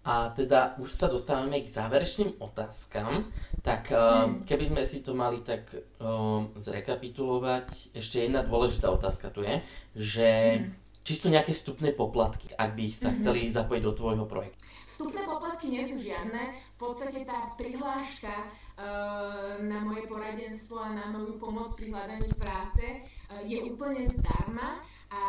A 0.00 0.32
teda 0.32 0.80
už 0.80 0.96
sa 0.96 1.12
dostávame 1.12 1.60
k 1.60 1.68
záverečným 1.68 2.40
otázkam, 2.40 3.28
tak 3.60 3.92
mm. 3.92 4.48
keby 4.48 4.64
sme 4.72 4.82
si 4.88 5.04
to 5.04 5.12
mali 5.12 5.44
tak 5.44 5.68
um, 6.00 6.48
zrekapitulovať, 6.56 7.92
ešte 7.92 8.24
jedna 8.24 8.40
dôležitá 8.40 8.88
otázka 8.88 9.28
tu 9.28 9.44
je, 9.44 9.60
že 9.92 10.28
mm. 10.56 10.72
či 11.04 11.12
sú 11.12 11.28
nejaké 11.28 11.52
vstupné 11.52 11.92
poplatky, 11.92 12.48
ak 12.56 12.80
by 12.80 12.88
sa 12.88 13.12
mm-hmm. 13.12 13.18
chceli 13.20 13.52
zapojiť 13.52 13.82
do 13.84 13.92
tvojho 13.92 14.24
projektu. 14.24 14.56
Vstupné 14.88 15.20
poplatky 15.28 15.68
nie 15.68 15.84
sú 15.84 16.00
žiadne, 16.00 16.48
v 16.48 16.76
podstate 16.80 17.20
tá 17.28 17.52
prihláška 17.60 18.32
uh, 18.32 19.60
na 19.60 19.84
moje 19.84 20.08
poradenstvo 20.08 20.80
a 20.80 20.96
na 20.96 21.12
moju 21.12 21.36
pomoc 21.36 21.76
pri 21.76 21.92
hľadaní 21.92 22.32
práce 22.40 23.04
je 23.44 23.58
úplne 23.62 24.08
zdarma 24.10 24.82
a 25.10 25.22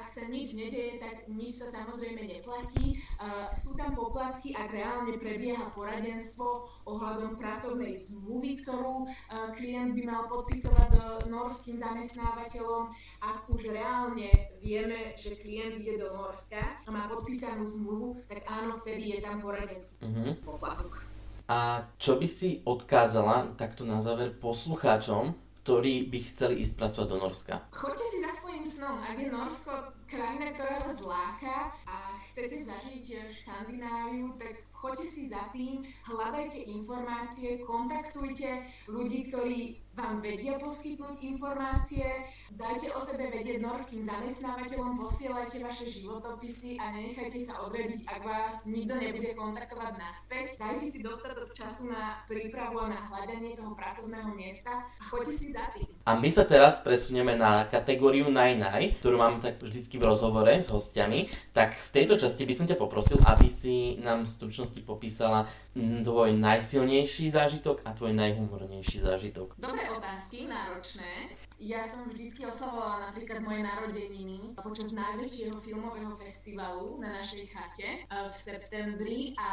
ak 0.00 0.10
sa 0.10 0.22
nič 0.26 0.58
nedeje, 0.58 0.98
tak 0.98 1.30
nič 1.30 1.62
sa 1.62 1.70
samozrejme 1.70 2.26
neplatí. 2.26 2.98
Uh, 3.22 3.46
sú 3.54 3.78
tam 3.78 3.94
poplatky, 3.94 4.50
ak 4.50 4.74
reálne 4.74 5.14
prebieha 5.14 5.70
poradenstvo 5.70 6.66
ohľadom 6.88 7.38
pracovnej 7.38 7.94
zmluvy, 7.94 8.66
ktorú 8.66 9.06
uh, 9.06 9.54
klient 9.54 9.94
by 9.94 10.02
mal 10.02 10.26
podpisovať 10.26 10.88
s 10.90 11.26
norským 11.30 11.76
zamestnávateľom. 11.78 12.90
Ak 13.22 13.46
už 13.48 13.70
reálne 13.70 14.30
vieme, 14.58 15.14
že 15.14 15.38
klient 15.38 15.80
ide 15.80 16.02
do 16.02 16.10
Norska 16.12 16.82
a 16.84 16.88
má 16.90 17.06
podpísanú 17.06 17.62
zmluvu, 17.62 18.20
tak 18.26 18.42
áno, 18.50 18.76
vtedy 18.82 19.16
je 19.16 19.18
tam 19.22 19.38
poradenstvo. 19.40 19.94
Uh-huh. 20.02 20.32
Poplatok. 20.44 21.14
A 21.44 21.84
čo 22.00 22.16
by 22.16 22.24
si 22.24 22.64
odkázala 22.64 23.52
takto 23.60 23.84
na 23.84 24.00
záver 24.00 24.32
poslucháčom, 24.32 25.43
ktorí 25.64 26.12
by 26.12 26.18
chceli 26.28 26.60
ísť 26.60 26.76
pracovať 26.76 27.08
do 27.08 27.16
Norska? 27.24 27.54
Choďte 27.72 28.04
si 28.12 28.18
za 28.20 28.32
svojim 28.36 28.64
snom. 28.68 29.00
Ak 29.00 29.16
je 29.16 29.32
Norsko 29.32 29.72
krajina, 30.04 30.52
ktorá 30.52 30.76
vás 30.76 31.00
láka 31.00 31.72
a 31.88 32.20
chcete 32.28 32.68
zažiť 32.68 33.32
Škandináviu, 33.32 34.28
tak 34.36 34.60
choďte 34.76 35.08
si 35.08 35.24
za 35.32 35.48
tým, 35.56 35.80
hľadajte 36.04 36.60
informácie, 36.68 37.64
kontaktujte 37.64 38.60
ľudí, 38.92 39.32
ktorí 39.32 39.80
vám 39.94 40.18
vedia 40.18 40.58
poskytnúť 40.58 41.22
informácie, 41.22 42.26
dajte 42.50 42.90
o 42.98 43.00
sebe 43.06 43.30
vedieť 43.30 43.62
norským 43.62 44.02
zamestnávateľom, 44.02 44.98
posielajte 44.98 45.62
vaše 45.62 45.86
životopisy 45.86 46.82
a 46.82 46.90
nenechajte 46.90 47.46
sa 47.46 47.62
odrediť, 47.62 48.02
ak 48.02 48.22
vás 48.26 48.66
nikto 48.66 48.98
nebude 48.98 49.30
kontaktovať 49.38 49.94
naspäť. 49.94 50.46
Dajte 50.58 50.86
si 50.90 50.98
dostatok 50.98 51.54
času 51.54 51.86
na 51.86 52.18
prípravu 52.26 52.82
a 52.82 52.90
na 52.90 53.00
hľadanie 53.06 53.54
toho 53.54 53.72
pracovného 53.78 54.34
miesta 54.34 54.82
a 54.82 55.02
choďte 55.06 55.34
si 55.38 55.48
za 55.54 55.64
tým. 55.70 55.86
A 56.04 56.18
my 56.18 56.28
sa 56.28 56.42
teraz 56.44 56.82
presunieme 56.82 57.38
na 57.38 57.64
kategóriu 57.70 58.28
Naj 58.28 58.60
ktorú 59.00 59.16
mám 59.16 59.40
tak 59.40 59.62
vždycky 59.62 59.96
v 59.96 60.04
rozhovore 60.10 60.52
s 60.52 60.68
hostiami. 60.68 61.30
Tak 61.54 61.78
v 61.78 61.88
tejto 61.94 62.20
časti 62.20 62.44
by 62.44 62.54
som 62.54 62.66
ťa 62.68 62.76
poprosil, 62.76 63.16
aby 63.24 63.48
si 63.48 63.96
nám 64.02 64.26
v 64.26 64.32
stručnosti 64.32 64.80
popísala 64.84 65.48
tvoj 65.74 66.36
najsilnejší 66.36 67.32
zážitok 67.32 67.82
a 67.88 67.96
tvoj 67.96 68.12
najhumornejší 68.14 69.00
zážitok. 69.00 69.56
Dobre 69.56 69.83
otázky, 69.92 70.48
náročné. 70.48 71.36
Ja 71.60 71.84
som 71.86 72.08
vždycky 72.08 72.44
oslavovala 72.48 73.12
napríklad 73.12 73.40
moje 73.44 73.60
narodeniny 73.62 74.56
počas 74.58 74.90
najväčšieho 74.92 75.56
filmového 75.60 76.12
festivalu 76.16 77.00
na 77.00 77.20
našej 77.20 77.44
chate 77.52 77.88
eh, 77.88 78.06
v 78.08 78.34
septembri 78.34 79.20
a 79.36 79.50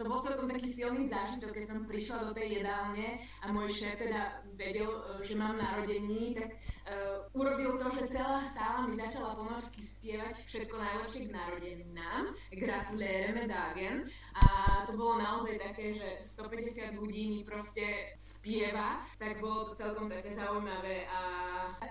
to 0.00 0.08
bol 0.08 0.24
celkom 0.24 0.48
taký 0.48 0.72
silný 0.72 1.12
zážitok, 1.12 1.52
keď 1.52 1.64
som 1.68 1.84
prišla 1.84 2.18
do 2.24 2.32
tej 2.32 2.64
jedálne 2.64 3.20
a 3.44 3.52
môj 3.52 3.68
šéf 3.68 4.00
teda 4.00 4.40
vedel, 4.56 4.88
e, 4.88 5.28
že 5.28 5.36
mám 5.36 5.60
narodení, 5.60 6.32
tak 6.32 6.56
uh, 6.88 7.20
urobil 7.36 7.76
to, 7.76 7.92
že 8.00 8.16
celá 8.16 8.40
sála 8.48 8.88
mi 8.88 8.96
začala 8.96 9.36
po 9.36 9.44
norsky 9.44 9.84
spievať 9.84 10.40
všetko 10.48 10.74
najlepšie 10.80 11.20
k 11.28 11.34
narodeninám. 11.36 12.32
Gratuléreme 12.48 13.44
Dagen. 13.44 14.08
A 14.40 14.44
to 14.88 14.96
bolo 14.96 15.20
naozaj 15.20 15.60
také, 15.60 15.92
že 15.92 16.24
150 16.40 16.96
ľudí 16.96 17.36
mi 17.36 17.40
proste 17.44 18.16
spieva, 18.16 19.04
tak 19.20 19.36
bolo 19.44 19.68
to 19.68 19.84
celkom 19.84 20.08
také 20.08 20.32
zaujímavé 20.32 21.04
a 21.12 21.20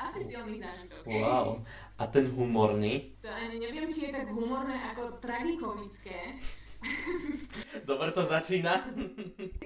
asi 0.10 0.26
silný 0.34 0.58
zážitok. 0.58 1.06
Wow. 1.06 1.62
A 2.00 2.08
ten 2.08 2.32
humorný? 2.32 3.14
To 3.22 3.30
ani 3.30 3.60
neviem, 3.60 3.92
či 3.92 4.10
je 4.10 4.16
tak 4.18 4.32
humorné 4.32 4.80
ako 4.96 5.20
tragikomické, 5.20 6.40
Dobre 7.90 8.12
to 8.12 8.24
začína. 8.24 8.88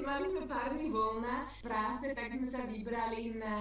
Mali 0.01 0.25
sme 0.29 0.43
pár 0.49 0.73
dní 0.73 0.89
voľna 0.89 1.47
práce, 1.61 2.09
tak 2.11 2.33
sme 2.33 2.47
sa 2.49 2.65
vybrali 2.65 3.37
na, 3.37 3.55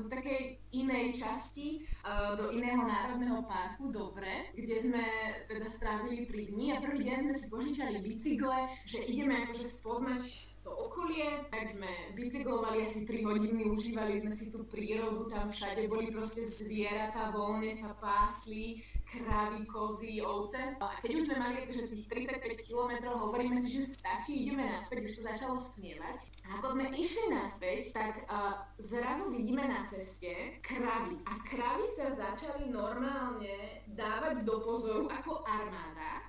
do 0.00 0.08
takej 0.08 0.58
inej 0.72 1.20
časti, 1.20 1.84
uh, 2.02 2.34
do 2.34 2.50
iného 2.50 2.80
národného 2.82 3.44
parku, 3.44 3.92
Dobre, 3.92 4.50
kde 4.56 4.76
sme 4.80 5.04
teda 5.46 5.68
strávili 5.70 6.26
3 6.26 6.52
dní 6.52 6.66
a 6.74 6.82
prvý 6.82 7.00
deň 7.06 7.18
sme 7.30 7.34
si 7.36 7.46
požičali 7.52 7.98
bicykle, 8.00 8.58
že 8.88 8.98
ideme 9.06 9.44
akože 9.44 9.66
spoznať 9.70 10.24
to 10.64 10.72
okolie, 10.72 11.44
tak 11.52 11.68
sme 11.68 12.16
bicyklovali 12.16 12.88
asi 12.88 13.04
3 13.04 13.28
hodiny, 13.28 13.68
užívali 13.68 14.24
sme 14.24 14.32
si 14.32 14.48
tú 14.48 14.64
prírodu, 14.64 15.28
tam 15.28 15.52
všade 15.52 15.84
boli 15.92 16.08
proste 16.08 16.48
zvieratá, 16.48 17.28
voľne 17.28 17.68
sa 17.76 17.92
pásli, 18.00 18.80
kravy, 19.14 19.62
kozy, 19.70 20.18
ovce. 20.18 20.74
A 20.82 20.98
keď 20.98 21.10
už 21.14 21.22
sme 21.30 21.36
mali 21.38 21.54
akože 21.62 21.86
tých 21.86 22.06
35 22.10 22.66
km, 22.66 22.92
hovoríme 23.14 23.62
si, 23.62 23.78
že 23.78 23.86
stačí, 23.86 24.50
ideme 24.50 24.66
naspäť, 24.66 24.98
už 25.06 25.14
sa 25.14 25.22
začalo 25.34 25.54
stmievať. 25.62 26.18
A 26.50 26.58
ako 26.58 26.66
sme 26.74 26.84
išli 26.98 27.24
naspäť, 27.30 27.80
tak 27.94 28.14
uh, 28.26 28.66
zrazu 28.82 29.30
vidíme 29.30 29.62
na 29.62 29.86
ceste 29.86 30.58
kravy. 30.60 31.22
A 31.30 31.32
kravy 31.46 31.86
sa 31.94 32.06
začali 32.10 32.68
normálne 32.68 33.86
dávať 33.94 34.42
do 34.42 34.58
pozoru 34.60 35.06
ako 35.06 35.46
armáda. 35.46 36.26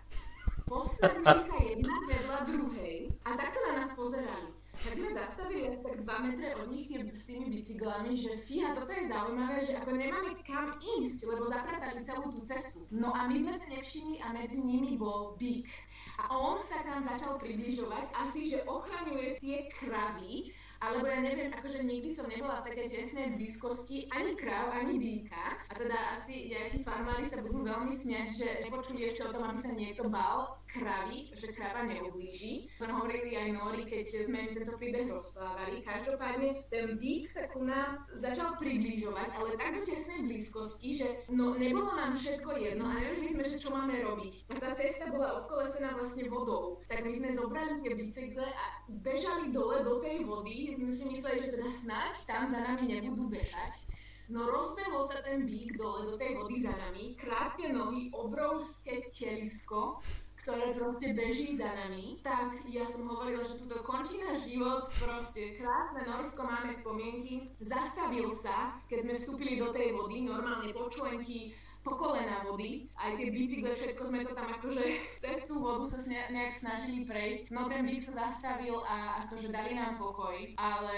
Postavili 0.65 1.41
sa 1.45 1.57
jedna 1.61 1.95
vedľa 2.09 2.39
druhej 2.49 2.97
a 3.21 3.37
takto 3.37 3.59
na 3.69 3.71
nás 3.81 3.89
pozerali. 3.93 4.49
Tak 4.75 4.93
sme 4.99 5.11
zastavili 5.15 5.79
tak 5.79 5.95
2 6.03 6.25
metre 6.27 6.49
od 6.59 6.67
nich 6.67 6.91
s 6.91 7.23
tými 7.25 7.47
bicyklami, 7.47 8.11
že 8.11 8.37
fíha, 8.43 8.75
toto 8.75 8.91
je 8.91 9.07
zaujímavé, 9.07 9.57
že 9.63 9.73
ako 9.79 9.91
nemáme 9.95 10.31
kam 10.43 10.75
ísť, 10.77 11.19
lebo 11.25 11.47
zapratali 11.47 12.03
celú 12.03 12.27
tú 12.29 12.43
cestu. 12.43 12.83
No 12.91 13.15
a 13.15 13.25
my 13.25 13.39
sme 13.39 13.53
sa 13.55 13.65
nevšimli 13.71 14.19
a 14.19 14.35
medzi 14.35 14.59
nimi 14.59 14.99
bol 14.99 15.33
bík. 15.39 15.71
A 16.19 16.35
on 16.35 16.59
sa 16.61 16.83
tam 16.83 17.01
začal 17.01 17.39
približovať, 17.39 18.11
asi 18.13 18.51
že 18.51 18.67
ochraňuje 18.67 19.39
tie 19.39 19.67
kravy, 19.79 20.51
alebo 20.83 21.07
ja 21.07 21.23
neviem, 21.23 21.49
akože 21.55 21.81
nikdy 21.81 22.13
som 22.13 22.27
nebola 22.27 22.61
v 22.61 22.67
takej 22.69 22.87
tesnej 22.91 23.33
blízkosti 23.39 24.05
ani 24.11 24.35
kráv, 24.37 24.75
ani 24.75 24.99
býka. 24.99 25.55
A 25.65 25.73
teda 25.73 26.19
asi 26.19 26.51
nejakí 26.51 26.83
farmári 26.83 27.25
sa 27.25 27.41
budú 27.41 27.63
veľmi 27.63 27.95
smiať, 27.95 28.27
že 28.37 28.47
nepočuli 28.67 29.07
ešte 29.07 29.25
o 29.25 29.33
tom, 29.33 29.49
aby 29.49 29.57
sa 29.57 29.71
niekto 29.71 30.05
bál 30.11 30.59
kravy, 30.75 31.31
že 31.31 31.55
krava 31.55 31.87
neublíži. 31.87 32.67
To 32.83 32.85
hovorili 32.91 33.39
aj 33.39 33.47
Nori, 33.55 33.87
keď 33.87 34.27
sme 34.27 34.37
im 34.43 34.51
tento 34.59 34.75
príbeh 34.75 35.07
rozprávali. 35.07 35.79
Každopádne 35.79 36.67
ten 36.67 36.99
bík 36.99 37.31
sa 37.31 37.47
ku 37.47 37.63
nám 37.63 38.03
začal 38.11 38.59
približovať, 38.59 39.29
ale 39.39 39.55
tak 39.55 39.79
do 39.79 39.81
tesnej 39.87 40.27
blízkosti, 40.27 40.89
že 40.99 41.07
no 41.31 41.55
nebolo 41.55 41.95
nám 41.95 42.19
všetko 42.19 42.49
jedno 42.59 42.91
a 42.91 42.99
nevedeli 42.99 43.29
sme, 43.39 43.45
že 43.47 43.57
čo 43.63 43.71
máme 43.71 43.95
robiť. 44.03 44.33
A 44.51 44.53
tá 44.59 44.69
cesta 44.75 45.07
bola 45.07 45.39
obkolesená 45.43 45.95
vlastne 45.95 46.27
vodou. 46.27 46.83
Tak 46.91 46.99
my 47.07 47.11
sme 47.15 47.29
zobrali 47.31 47.79
tie 47.79 47.93
bicykle 47.95 48.47
a 48.51 48.65
bežali 48.91 49.55
dole 49.55 49.79
do 49.79 50.03
tej 50.03 50.27
vody, 50.27 50.75
sme 50.75 50.91
si 50.91 51.03
mysleli, 51.07 51.39
že 51.39 51.53
teda 51.55 51.69
snáď 51.71 52.13
tam 52.27 52.43
za 52.51 52.59
nami 52.59 52.83
nebudú 52.91 53.31
bežať. 53.31 53.87
No 54.25 54.49
rozbehol 54.49 55.05
sa 55.05 55.21
ten 55.21 55.45
bík 55.45 55.77
dole 55.77 56.09
do 56.09 56.17
tej 56.17 56.33
vody 56.33 56.57
za 56.65 56.73
nami, 56.73 57.13
krátke 57.13 57.69
nohy, 57.69 58.09
obrovské 58.09 59.05
telisko, 59.13 60.01
ktoré 60.45 60.77
proste 60.77 61.09
beží 61.17 61.57
za 61.57 61.73
nami, 61.73 62.21
tak 62.21 62.53
ja 62.69 62.85
som 62.85 63.09
hovorila, 63.09 63.41
že 63.41 63.57
tuto 63.57 63.81
končí 63.81 64.21
náš 64.21 64.45
život, 64.45 64.85
proste 64.93 65.57
krásne 65.57 66.05
Norsko, 66.05 66.45
máme 66.45 66.69
spomienky. 66.69 67.49
Zastavil 67.57 68.29
sa, 68.45 68.77
keď 68.85 69.09
sme 69.09 69.13
vstúpili 69.17 69.57
do 69.57 69.73
tej 69.73 69.97
vody, 69.97 70.21
normálne 70.21 70.69
počlenky, 70.69 71.57
po 71.81 71.97
kolena 71.97 72.45
vody, 72.45 72.89
aj 72.93 73.13
tie 73.17 73.29
bicykle, 73.29 73.73
všetko 73.73 74.03
sme 74.09 74.25
to 74.25 74.33
tam 74.37 74.49
akože 74.53 74.85
cez 75.25 75.37
tú 75.49 75.61
vodu 75.61 75.85
sa 75.89 76.01
nejak 76.05 76.53
snažili 76.61 77.05
prejsť. 77.09 77.49
No 77.49 77.65
ten 77.65 77.85
bík 77.85 78.05
sa 78.05 78.29
zastavil 78.29 78.81
a 78.85 79.25
akože 79.25 79.49
dali 79.49 79.73
nám 79.73 79.97
pokoj, 79.97 80.33
ale 80.57 80.97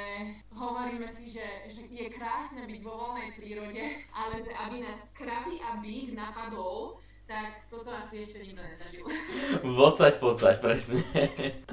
hovoríme 0.55 1.07
si, 1.15 1.31
že, 1.31 1.71
že 1.71 1.87
je 1.87 2.07
krásne 2.11 2.67
byť 2.67 2.79
vo 2.83 2.99
voľnej 2.99 3.31
prírode, 3.35 3.83
ale 4.11 4.43
aby 4.43 4.75
nás 4.83 4.99
kravy 5.15 5.59
a 5.63 5.79
bík 5.79 6.15
napadol, 6.15 6.99
tak 7.27 7.67
toto 7.67 7.91
asi 7.91 8.23
ešte 8.23 8.39
nikto 8.39 8.63
nezažil. 8.63 9.03
Vocať, 9.75 10.13
pocať, 10.23 10.55
presne. 10.63 11.03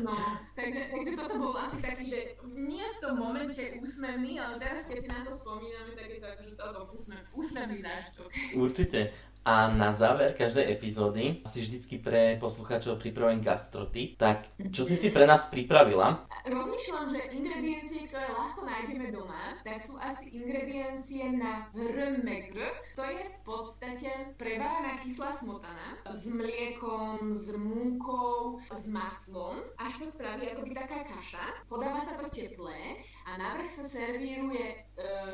No, 0.02 0.18
takže, 0.58 0.90
takže 0.90 1.12
toto 1.14 1.34
bol 1.38 1.54
asi 1.54 1.78
taký, 1.78 2.04
že 2.10 2.20
nie 2.42 2.82
v 2.82 2.98
tom 2.98 3.14
momente 3.22 3.62
úsmevný, 3.78 4.42
ale 4.42 4.58
teraz 4.58 4.90
keď 4.90 4.98
si 4.98 5.08
na 5.08 5.22
to 5.22 5.32
spomíname, 5.38 5.94
tak 5.94 6.10
je 6.10 6.18
to 6.18 6.26
akože 6.26 6.52
celkom 6.58 6.84
úsmev, 6.90 7.22
úsmevný 7.38 7.78
zážitok. 7.86 8.28
Určite. 8.58 9.00
A 9.44 9.68
na 9.68 9.92
záver 9.92 10.32
každej 10.32 10.72
epizódy 10.72 11.44
si 11.44 11.60
vždycky 11.60 12.00
pre 12.00 12.40
poslucháčov 12.40 12.96
pripravujem 12.96 13.44
gastrotip. 13.44 14.16
Tak 14.16 14.48
čo 14.72 14.88
si 14.88 14.96
si 14.96 15.12
pre 15.12 15.28
nás 15.28 15.52
pripravila? 15.52 16.24
Rozmýšľam, 16.48 17.12
že 17.12 17.20
ingrediencie, 17.36 18.08
ktoré 18.08 18.24
ľahko 18.32 18.64
nájdeme 18.64 19.12
doma, 19.12 19.60
tak 19.60 19.84
sú 19.84 20.00
asi 20.00 20.32
ingrediencie 20.32 21.28
na 21.36 21.68
römmegröt. 21.76 22.80
To 22.96 23.04
je 23.04 23.20
v 23.20 23.38
podstate 23.44 24.10
preváraná 24.40 24.96
kyslá 25.04 25.36
smotana 25.36 26.00
s 26.08 26.24
mliekom, 26.24 27.28
s 27.28 27.52
múkou, 27.60 28.56
s 28.72 28.84
maslom, 28.88 29.60
až 29.76 29.92
sa 29.92 30.06
spraví 30.08 30.56
akoby 30.56 30.72
taká 30.72 31.04
kaša. 31.04 31.68
Podáva 31.68 32.00
sa 32.00 32.16
to 32.16 32.32
teplé 32.32 32.96
a 33.24 33.40
návrh 33.40 33.70
sa 33.72 33.84
servíruje 33.88 34.64
e, 34.64 34.76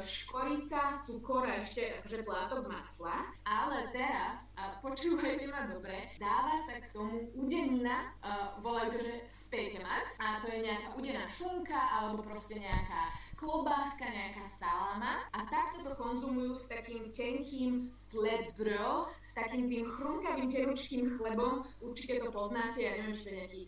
škorica, 0.07 1.03
cukor 1.03 1.43
a 1.43 1.59
ešte 1.59 1.99
akože 2.01 2.23
plátok 2.23 2.63
masla, 2.71 3.27
ale 3.43 3.91
teraz, 3.91 4.55
a 4.55 4.79
počúvajte 4.79 5.51
ma 5.51 5.67
dobre, 5.67 6.15
dáva 6.23 6.55
sa 6.71 6.79
k 6.79 6.87
tomu 6.95 7.27
udenina, 7.35 8.15
e, 8.23 8.31
volajú 8.63 8.95
to, 8.95 8.99
že 9.03 9.15
spekemat, 9.27 10.07
a 10.23 10.39
to 10.39 10.55
je 10.55 10.71
nejaká 10.71 10.89
udená 10.95 11.25
šunka 11.27 11.81
alebo 11.99 12.23
proste 12.23 12.63
nejaká 12.63 13.11
klobáska, 13.41 14.05
nejaká 14.05 14.45
salama 14.61 15.25
a 15.33 15.41
takto 15.49 15.81
to 15.81 15.97
konzumujú 15.97 16.53
s 16.61 16.69
takým 16.69 17.09
tenkým 17.09 17.89
flatbröd, 18.13 19.09
s 19.25 19.33
takým 19.33 19.65
tým 19.65 19.89
chrunkavým 19.89 20.53
tenučkým 20.53 21.09
chlebom. 21.17 21.65
Určite 21.81 22.21
to 22.21 22.29
poznáte, 22.29 22.85
ja 22.85 22.93
neviem, 23.01 23.17
či 23.17 23.25
to 23.25 23.33
nejaký, 23.33 23.61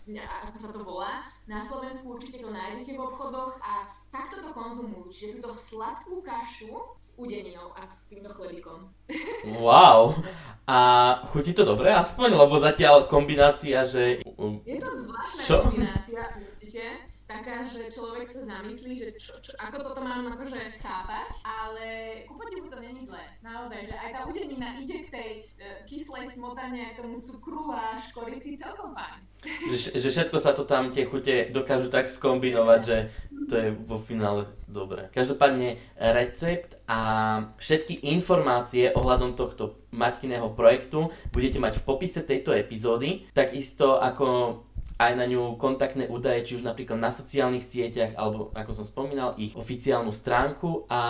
ako 0.45 0.57
sa 0.61 0.69
to 0.77 0.81
volá. 0.85 1.25
Na 1.49 1.65
Slovensku 1.65 2.21
určite 2.21 2.45
to 2.45 2.53
nájdete 2.53 2.93
v 2.93 3.01
obchodoch 3.01 3.57
a 3.65 3.89
takto 4.13 4.45
to 4.45 4.53
konzumujú. 4.53 5.09
Čiže 5.09 5.41
túto 5.41 5.57
sladkú 5.57 6.21
kašu 6.21 6.77
s 7.01 7.17
udeninou 7.17 7.73
a 7.73 7.81
s 7.89 8.05
týmto 8.13 8.29
chlebikom. 8.37 8.93
Wow! 9.57 10.21
A 10.69 10.79
chutí 11.33 11.57
to 11.57 11.65
dobre 11.65 11.89
aspoň, 11.97 12.37
lebo 12.37 12.61
zatiaľ 12.61 13.09
kombinácia, 13.09 13.89
že... 13.89 14.21
Je 14.69 14.77
to 14.77 14.91
zvláštna 15.09 15.41
Čo? 15.41 15.57
kombinácia 15.65 16.21
určite 16.45 17.12
taká, 17.33 17.65
že 17.65 17.89
človek 17.89 18.29
sa 18.29 18.43
zamyslí, 18.45 18.93
že 19.01 19.09
čo, 19.17 19.33
čo, 19.41 19.57
ako 19.57 19.77
toto 19.81 20.01
mám 20.05 20.29
akože 20.37 20.77
chápať, 20.79 21.29
ale 21.41 21.87
ku 22.29 22.37
podivu 22.37 22.69
to 22.69 22.79
není 22.79 23.01
zlé. 23.09 23.25
Naozaj, 23.41 23.89
že 23.89 23.97
aj 23.97 24.11
tá 24.13 24.21
udenina 24.29 24.77
ide 24.77 25.09
k 25.09 25.09
tej 25.09 25.31
e, 25.57 25.73
kyslej 25.89 26.29
smotane, 26.37 26.93
k 26.93 27.01
tomu 27.01 27.19
cukru 27.25 27.73
a 27.73 27.97
škorici 27.97 28.61
celkom 28.61 28.93
fajn. 28.93 29.21
Že, 29.43 29.99
že 29.99 30.09
všetko 30.13 30.39
sa 30.39 30.53
to 30.55 30.63
tam, 30.69 30.95
tie 30.95 31.09
chute 31.09 31.51
dokážu 31.51 31.91
tak 31.91 32.07
skombinovať, 32.07 32.81
že 32.85 32.97
to 33.51 33.55
je 33.59 33.69
vo 33.75 33.99
finále 33.99 34.47
dobré. 34.71 35.11
Každopádne 35.11 35.83
recept 35.99 36.79
a 36.87 37.01
všetky 37.59 38.07
informácie 38.15 38.95
ohľadom 38.95 39.35
tohto 39.35 39.83
Maťkiného 39.93 40.49
projektu 40.57 41.13
budete 41.37 41.61
mať 41.61 41.77
v 41.77 41.85
popise 41.85 42.25
tejto 42.25 42.57
epizódy, 42.57 43.29
takisto 43.37 44.01
ako 44.01 44.57
aj 44.99 45.13
na 45.17 45.25
ňu 45.29 45.57
kontaktné 45.57 46.09
údaje, 46.09 46.45
či 46.45 46.53
už 46.61 46.67
napríklad 46.67 46.99
na 46.99 47.15
sociálnych 47.15 47.65
sieťach, 47.65 48.17
alebo 48.17 48.53
ako 48.53 48.73
som 48.77 48.87
spomínal, 48.87 49.37
ich 49.41 49.57
oficiálnu 49.57 50.13
stránku. 50.13 50.89
A 50.91 51.01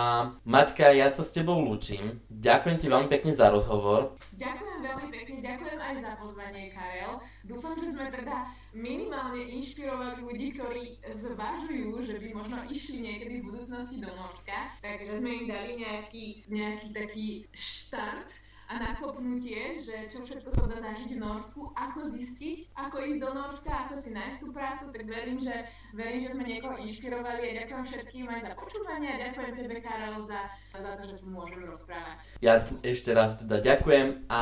Maťka, 0.47 0.91
ja 0.93 1.07
sa 1.07 1.23
s 1.23 1.35
tebou 1.35 1.59
lúčim. 1.59 2.21
Ďakujem 2.29 2.77
ti 2.79 2.87
veľmi 2.87 3.09
pekne 3.09 3.31
za 3.31 3.51
rozhovor. 3.51 4.15
Ďakujem 4.35 4.79
veľmi 4.83 5.07
pekne, 5.11 5.37
ďakujem 5.43 5.79
aj 5.79 5.95
za 5.99 6.11
pozvanie, 6.19 6.63
Karel. 6.71 7.13
Dúfam, 7.43 7.75
že 7.75 7.91
sme 7.91 8.07
teda 8.07 8.47
minimálne 8.73 9.43
inšpirovali 9.59 10.23
ľudí, 10.23 10.47
ktorí 10.57 10.97
zvažujú, 11.11 12.01
že 12.07 12.15
by 12.17 12.27
možno 12.33 12.57
išli 12.71 13.03
niekedy 13.03 13.43
v 13.43 13.47
budúcnosti 13.53 13.97
do 14.01 14.09
Norska, 14.15 14.73
takže 14.81 15.21
sme 15.21 15.43
im 15.43 15.45
dali 15.45 15.71
nejaký, 15.77 16.25
nejaký 16.49 16.87
taký 16.95 17.27
štart 17.53 18.29
a 18.69 18.73
nakopnutie, 18.79 19.75
že 19.77 20.07
čo 20.07 20.23
všetko 20.23 20.49
sa 20.55 20.65
dá 20.65 20.77
zažiť 20.79 21.15
v 21.15 21.21
Norsku, 21.21 21.61
ako 21.75 21.99
zistiť, 22.09 22.71
ako 22.73 22.95
ísť 23.03 23.19
do 23.19 23.31
Norska, 23.35 23.71
ako 23.85 23.93
si 23.99 24.09
nájsť 24.15 24.39
tú 24.39 24.47
prácu, 24.55 24.83
tak 24.89 25.03
verím, 25.05 25.37
že, 25.37 25.55
verím, 25.93 26.19
že 26.23 26.33
sme 26.33 26.43
niekoho 26.47 26.75
inšpirovali 26.79 27.43
a 27.53 27.57
ďakujem 27.63 27.83
všetkým 27.85 28.25
aj 28.31 28.39
za 28.47 28.51
počúvanie 28.55 29.09
a 29.13 29.21
ďakujem 29.29 29.51
tebe, 29.53 29.77
Karol, 29.83 30.15
za, 30.25 30.41
za 30.73 30.91
to, 30.97 31.03
že 31.05 31.15
tu 31.21 31.27
môžem 31.29 31.61
rozprávať. 31.67 32.17
Ja 32.41 32.63
ešte 32.81 33.11
raz 33.13 33.37
teda 33.37 33.61
ďakujem 33.61 34.25
a 34.31 34.41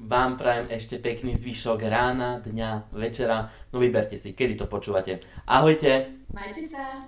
vám 0.00 0.40
prajem 0.40 0.66
ešte 0.72 0.98
pekný 0.98 1.38
zvyšok 1.38 1.80
rána, 1.86 2.42
dňa, 2.42 2.94
večera. 2.96 3.52
No 3.70 3.78
vyberte 3.78 4.18
si, 4.18 4.34
kedy 4.34 4.58
to 4.58 4.66
počúvate. 4.66 5.22
Ahojte! 5.46 6.18
Majte 6.34 6.64
sa! 6.68 7.00